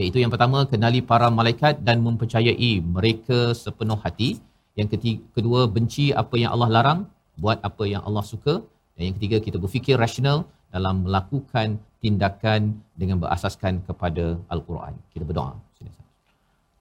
iaitu 0.00 0.18
yang 0.22 0.32
pertama 0.34 0.58
kenali 0.72 1.00
para 1.10 1.28
malaikat 1.38 1.74
dan 1.86 2.00
mempercayai 2.06 2.72
mereka 2.96 3.38
sepenuh 3.62 3.98
hati. 4.04 4.30
Yang 4.78 4.88
ketiga 4.94 5.20
kedua 5.36 5.60
benci 5.74 6.04
apa 6.22 6.34
yang 6.42 6.50
Allah 6.54 6.68
larang 6.76 7.00
buat 7.42 7.58
apa 7.68 7.84
yang 7.92 8.02
Allah 8.08 8.24
suka. 8.32 8.54
Dan 8.96 9.02
yang 9.06 9.14
ketiga 9.18 9.36
kita 9.46 9.56
berfikir 9.62 9.96
rasional 10.04 10.38
dalam 10.74 11.04
melakukan 11.04 11.76
tindakan 12.02 12.60
dengan 12.98 13.16
berasaskan 13.22 13.86
kepada 13.86 14.24
Al-Quran. 14.50 14.94
Kita 15.14 15.22
berdoa. 15.22 15.54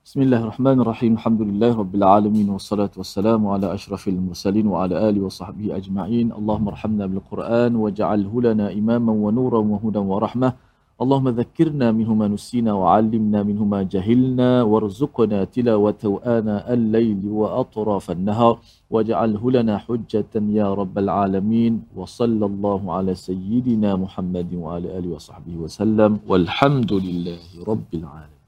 Bismillahirrahmanirrahim. 0.02 1.14
Alhamdulillah 1.16 1.72
rabbil 1.78 2.04
alamin 2.04 2.48
wassalatu 2.58 3.00
wassalamu 3.00 3.54
ala 3.54 3.78
asyrafil 3.78 4.18
mursalin 4.18 4.66
wa 4.66 4.82
ala 4.84 4.98
alihi 5.08 5.22
wa 5.22 5.30
sahbihi 5.30 5.70
ajma'in. 5.78 6.28
Allahumma 6.34 6.74
arhamna 6.74 7.06
bil 7.06 7.22
Quran 7.30 7.78
waj'alhu 7.84 8.44
lana 8.48 8.74
imaman 8.74 9.16
wa 9.26 9.30
nuran 9.30 9.64
wa 9.72 9.78
hudan 9.78 10.10
wa 10.10 10.18
rahmah. 10.26 10.52
اللهم 11.04 11.28
ذكرنا 11.42 11.88
منهما 12.00 12.26
نسينا 12.36 12.72
وعلمنا 12.82 13.40
منهما 13.50 13.80
جهلنا 13.94 14.50
وارزقنا 14.72 15.40
تلاوته 15.56 16.12
آناء 16.38 16.66
الليل 16.78 17.22
وأطراف 17.40 18.06
النهار 18.18 18.56
واجعله 18.94 19.44
لنا 19.58 19.76
حجة 19.86 20.34
يا 20.60 20.68
رب 20.82 20.96
العالمين 21.06 21.74
وصلى 22.00 22.46
الله 22.52 22.82
على 22.96 23.12
سيدنا 23.28 23.90
محمد 24.04 24.50
وعلى 24.64 24.88
آله 24.98 25.10
وصحبه 25.18 25.56
وسلم 25.64 26.12
والحمد 26.30 26.92
لله 27.08 27.42
رب 27.72 27.92
العالمين 28.02 28.40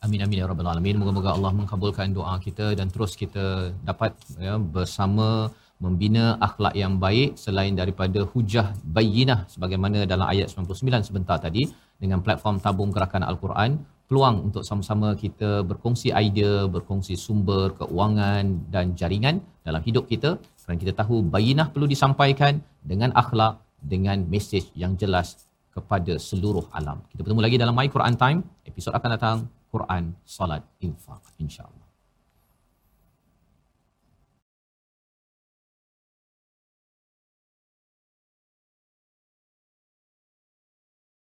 Amin 0.00 0.16
amin 0.24 0.40
ya 0.40 0.48
rabbal 0.48 0.64
alamin. 0.64 0.96
Moga-moga 0.96 1.36
Allah 1.36 1.52
mengabulkan 1.52 2.08
doa 2.16 2.40
kita 2.40 2.72
dan 2.72 2.88
terus 2.88 3.12
kita 3.22 3.68
dapat 3.84 4.16
ya, 4.40 4.56
bersama 4.56 5.52
membina 5.84 6.24
akhlak 6.46 6.74
yang 6.82 6.94
baik 7.04 7.40
selain 7.44 7.74
daripada 7.80 8.20
hujah 8.32 8.66
bayinah 8.96 9.40
sebagaimana 9.52 10.04
dalam 10.12 10.26
ayat 10.32 10.52
99 10.52 11.08
sebentar 11.08 11.36
tadi 11.46 11.62
dengan 12.02 12.20
platform 12.26 12.56
tabung 12.64 12.92
gerakan 12.96 13.24
al-Quran 13.30 13.80
peluang 14.10 14.50
untuk 14.50 14.62
sama-sama 14.68 15.14
kita 15.14 15.62
berkongsi 15.70 16.10
idea, 16.10 16.66
berkongsi 16.66 17.14
sumber 17.14 17.70
keuangan 17.80 18.44
dan 18.74 18.92
jaringan 18.98 19.38
dalam 19.62 19.82
hidup 19.86 20.10
kita 20.12 20.30
Kerana 20.66 20.76
kita 20.82 20.92
tahu 21.00 21.22
bayinah 21.34 21.66
perlu 21.72 21.86
disampaikan 21.86 22.58
dengan 22.90 23.10
akhlak, 23.22 23.62
dengan 23.92 24.22
mesej 24.32 24.70
yang 24.82 24.94
jelas 25.02 25.28
kepada 25.74 26.14
seluruh 26.28 26.66
alam. 26.78 26.98
Kita 27.10 27.22
bertemu 27.22 27.42
lagi 27.42 27.56
dalam 27.58 27.74
My 27.74 27.88
Quran 27.90 28.14
Time. 28.14 28.40
Episod 28.66 28.92
akan 28.94 29.10
datang, 29.16 29.38
Quran, 29.70 30.14
Salat, 30.22 30.62
Infaq. 30.82 31.22
InsyaAllah. 31.42 31.79